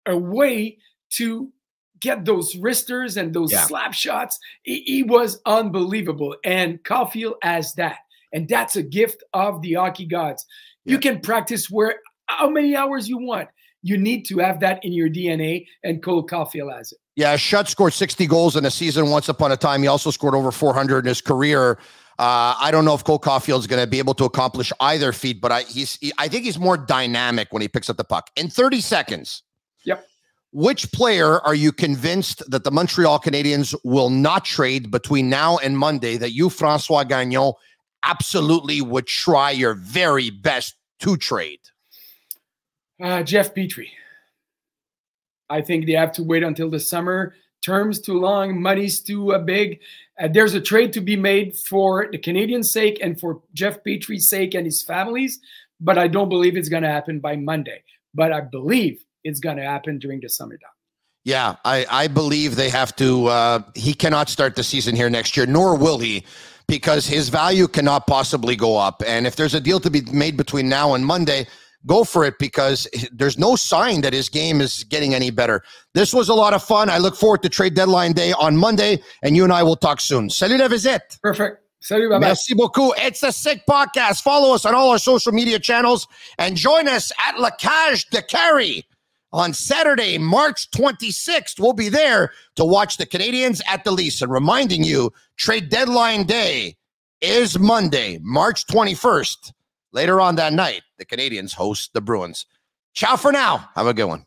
a 0.06 0.16
way 0.16 0.78
to 1.10 1.52
get 2.00 2.24
those 2.24 2.56
wristers 2.56 3.16
and 3.16 3.34
those 3.34 3.52
yeah. 3.52 3.62
slap 3.62 3.92
shots. 3.92 4.38
He, 4.62 4.80
he, 4.82 5.02
was 5.02 5.40
unbelievable, 5.44 6.36
and 6.44 6.82
Caufield 6.82 7.34
has 7.42 7.74
that, 7.74 7.98
and 8.32 8.48
that's 8.48 8.76
a 8.76 8.82
gift 8.82 9.22
of 9.34 9.60
the 9.60 9.74
hockey 9.74 10.06
gods. 10.06 10.46
You 10.84 10.98
can 10.98 11.20
practice 11.20 11.68
where 11.68 11.96
how 12.26 12.48
many 12.48 12.76
hours 12.76 13.08
you 13.08 13.18
want. 13.18 13.48
You 13.82 13.98
need 13.98 14.24
to 14.26 14.38
have 14.38 14.60
that 14.60 14.84
in 14.84 14.92
your 14.92 15.08
DNA, 15.08 15.66
and 15.84 16.02
Cole 16.02 16.26
Caufield 16.26 16.74
has 16.74 16.92
it. 16.92 16.98
Yeah, 17.16 17.36
Shutt 17.36 17.68
scored 17.68 17.92
60 17.92 18.26
goals 18.26 18.56
in 18.56 18.64
a 18.64 18.70
season 18.70 19.10
once 19.10 19.28
upon 19.28 19.52
a 19.52 19.56
time. 19.56 19.82
He 19.82 19.88
also 19.88 20.10
scored 20.10 20.34
over 20.34 20.50
400 20.50 21.00
in 21.00 21.06
his 21.06 21.20
career. 21.20 21.78
Uh, 22.18 22.54
I 22.58 22.70
don't 22.70 22.86
know 22.86 22.94
if 22.94 23.04
Cole 23.04 23.18
Caufield 23.18 23.58
is 23.58 23.66
going 23.66 23.82
to 23.82 23.86
be 23.86 23.98
able 23.98 24.14
to 24.14 24.24
accomplish 24.24 24.72
either 24.80 25.12
feat, 25.12 25.40
but 25.40 25.52
I 25.52 25.62
he's 25.62 25.96
he, 25.96 26.12
I 26.16 26.28
think 26.28 26.44
he's 26.44 26.58
more 26.58 26.78
dynamic 26.78 27.48
when 27.50 27.60
he 27.60 27.68
picks 27.68 27.90
up 27.90 27.98
the 27.98 28.04
puck. 28.04 28.30
In 28.36 28.48
30 28.48 28.80
seconds. 28.80 29.42
Yep. 29.84 30.06
Which 30.52 30.90
player 30.92 31.40
are 31.40 31.54
you 31.54 31.72
convinced 31.72 32.42
that 32.50 32.64
the 32.64 32.70
Montreal 32.70 33.18
Canadiens 33.18 33.74
will 33.84 34.08
not 34.08 34.46
trade 34.46 34.90
between 34.90 35.28
now 35.28 35.58
and 35.58 35.76
Monday 35.76 36.16
that 36.16 36.32
you, 36.32 36.48
Francois 36.48 37.04
Gagnon, 37.04 37.52
absolutely 38.02 38.80
would 38.80 39.06
try 39.06 39.50
your 39.50 39.74
very 39.74 40.30
best 40.30 40.76
to 41.00 41.18
trade? 41.18 41.60
Uh, 43.02 43.22
Jeff 43.22 43.54
Petry. 43.54 43.88
I 45.50 45.60
think 45.60 45.84
they 45.84 45.92
have 45.92 46.12
to 46.12 46.22
wait 46.22 46.42
until 46.42 46.70
the 46.70 46.80
summer. 46.80 47.34
Terms 47.62 48.00
too 48.00 48.18
long, 48.18 48.60
money's 48.60 49.00
too 49.00 49.34
uh, 49.34 49.38
big. 49.38 49.80
Uh, 50.18 50.28
there's 50.28 50.54
a 50.54 50.60
trade 50.60 50.92
to 50.94 51.00
be 51.00 51.16
made 51.16 51.56
for 51.56 52.08
the 52.10 52.18
Canadians' 52.18 52.70
sake 52.70 52.98
and 53.02 53.20
for 53.20 53.42
Jeff 53.52 53.82
Petry's 53.84 54.28
sake 54.28 54.54
and 54.54 54.64
his 54.64 54.82
family's, 54.82 55.38
but 55.80 55.98
I 55.98 56.08
don't 56.08 56.28
believe 56.28 56.56
it's 56.56 56.68
going 56.68 56.82
to 56.82 56.88
happen 56.88 57.20
by 57.20 57.36
Monday. 57.36 57.82
But 58.14 58.32
I 58.32 58.40
believe 58.40 59.04
it's 59.24 59.40
going 59.40 59.58
to 59.58 59.64
happen 59.64 59.98
during 59.98 60.20
the 60.20 60.28
summertime. 60.28 60.70
Yeah, 61.24 61.56
I, 61.64 61.84
I 61.90 62.06
believe 62.06 62.54
they 62.54 62.70
have 62.70 62.94
to. 62.96 63.26
Uh, 63.26 63.62
he 63.74 63.92
cannot 63.92 64.28
start 64.28 64.54
the 64.54 64.62
season 64.62 64.94
here 64.94 65.10
next 65.10 65.36
year, 65.36 65.44
nor 65.44 65.76
will 65.76 65.98
he, 65.98 66.24
because 66.68 67.06
his 67.06 67.28
value 67.28 67.66
cannot 67.66 68.06
possibly 68.06 68.54
go 68.54 68.76
up. 68.76 69.02
And 69.04 69.26
if 69.26 69.34
there's 69.34 69.54
a 69.54 69.60
deal 69.60 69.80
to 69.80 69.90
be 69.90 70.02
made 70.12 70.36
between 70.36 70.68
now 70.68 70.94
and 70.94 71.04
Monday, 71.04 71.48
go 71.86 72.04
for 72.04 72.24
it 72.24 72.38
because 72.38 72.86
there's 73.12 73.38
no 73.38 73.56
sign 73.56 74.00
that 74.02 74.12
his 74.12 74.28
game 74.28 74.60
is 74.60 74.84
getting 74.84 75.14
any 75.14 75.30
better. 75.30 75.62
This 75.94 76.12
was 76.12 76.28
a 76.28 76.34
lot 76.34 76.54
of 76.54 76.62
fun. 76.62 76.90
I 76.90 76.98
look 76.98 77.16
forward 77.16 77.42
to 77.42 77.48
trade 77.48 77.74
deadline 77.74 78.12
day 78.12 78.32
on 78.32 78.56
Monday, 78.56 79.02
and 79.22 79.36
you 79.36 79.44
and 79.44 79.52
I 79.52 79.62
will 79.62 79.76
talk 79.76 80.00
soon. 80.00 80.28
Salut 80.30 80.58
la 80.58 80.68
visite. 80.68 81.18
Perfect. 81.22 81.62
Salut, 81.80 82.10
bye 82.10 82.18
Merci 82.18 82.54
beaucoup. 82.54 82.92
It's 82.98 83.22
a 83.22 83.30
Sick 83.30 83.62
Podcast. 83.68 84.22
Follow 84.22 84.54
us 84.54 84.64
on 84.64 84.74
all 84.74 84.90
our 84.90 84.98
social 84.98 85.32
media 85.32 85.58
channels 85.58 86.08
and 86.38 86.56
join 86.56 86.88
us 86.88 87.12
at 87.24 87.38
La 87.38 87.50
Cage 87.50 88.08
Décarie 88.10 88.82
on 89.32 89.52
Saturday, 89.52 90.18
March 90.18 90.70
26th. 90.70 91.60
We'll 91.60 91.74
be 91.74 91.88
there 91.88 92.32
to 92.56 92.64
watch 92.64 92.96
the 92.96 93.06
Canadiens 93.06 93.60
at 93.68 93.84
the 93.84 93.92
Leafs. 93.92 94.22
And 94.22 94.32
reminding 94.32 94.82
you, 94.82 95.12
trade 95.36 95.68
deadline 95.68 96.24
day 96.24 96.76
is 97.20 97.58
Monday, 97.58 98.18
March 98.22 98.66
21st. 98.66 99.52
Later 99.92 100.20
on 100.20 100.34
that 100.36 100.52
night, 100.52 100.82
the 100.98 101.04
Canadiens 101.04 101.54
host 101.54 101.92
the 101.92 102.00
Bruins. 102.00 102.46
Ciao 102.94 103.16
for 103.16 103.32
now. 103.32 103.68
Have 103.74 103.86
a 103.86 103.94
good 103.94 104.06
one. 104.06 104.26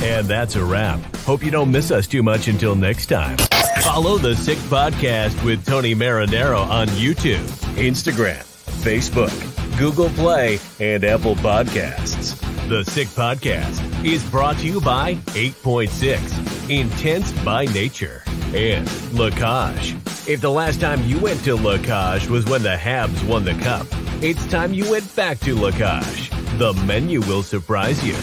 And 0.00 0.26
that's 0.26 0.56
a 0.56 0.64
wrap. 0.64 1.00
Hope 1.18 1.44
you 1.44 1.50
don't 1.50 1.70
miss 1.70 1.90
us 1.90 2.06
too 2.06 2.22
much 2.22 2.48
until 2.48 2.74
next 2.74 3.06
time. 3.06 3.36
Follow 3.82 4.18
the 4.18 4.34
Sick 4.34 4.58
Podcast 4.58 5.44
with 5.44 5.64
Tony 5.66 5.94
Marinaro 5.94 6.60
on 6.68 6.88
YouTube, 6.88 7.46
Instagram, 7.76 8.42
Facebook, 8.82 9.78
Google 9.78 10.08
Play, 10.10 10.58
and 10.80 11.04
Apple 11.04 11.34
Podcasts. 11.36 12.38
The 12.68 12.84
Sick 12.84 13.08
Podcast 13.08 14.04
is 14.04 14.22
brought 14.30 14.58
to 14.58 14.66
you 14.66 14.80
by 14.80 15.14
8.6, 15.14 16.70
Intense 16.70 17.32
by 17.44 17.64
Nature, 17.66 18.22
and 18.54 18.88
La 19.12 19.30
Cage. 19.30 19.94
If 20.26 20.40
the 20.40 20.50
last 20.50 20.80
time 20.80 21.02
you 21.04 21.18
went 21.18 21.42
to 21.44 21.56
La 21.56 21.78
Cage 21.78 22.28
was 22.28 22.44
when 22.46 22.62
the 22.62 22.76
Habs 22.76 23.26
won 23.26 23.44
the 23.44 23.54
cup, 23.54 23.86
it's 24.22 24.44
time 24.46 24.72
you 24.74 24.90
went 24.90 25.14
back 25.14 25.38
to 25.40 25.54
La 25.54 25.70
Cage. 25.70 26.30
The 26.58 26.72
menu 26.86 27.20
will 27.20 27.42
surprise 27.42 28.04
you. 28.04 28.14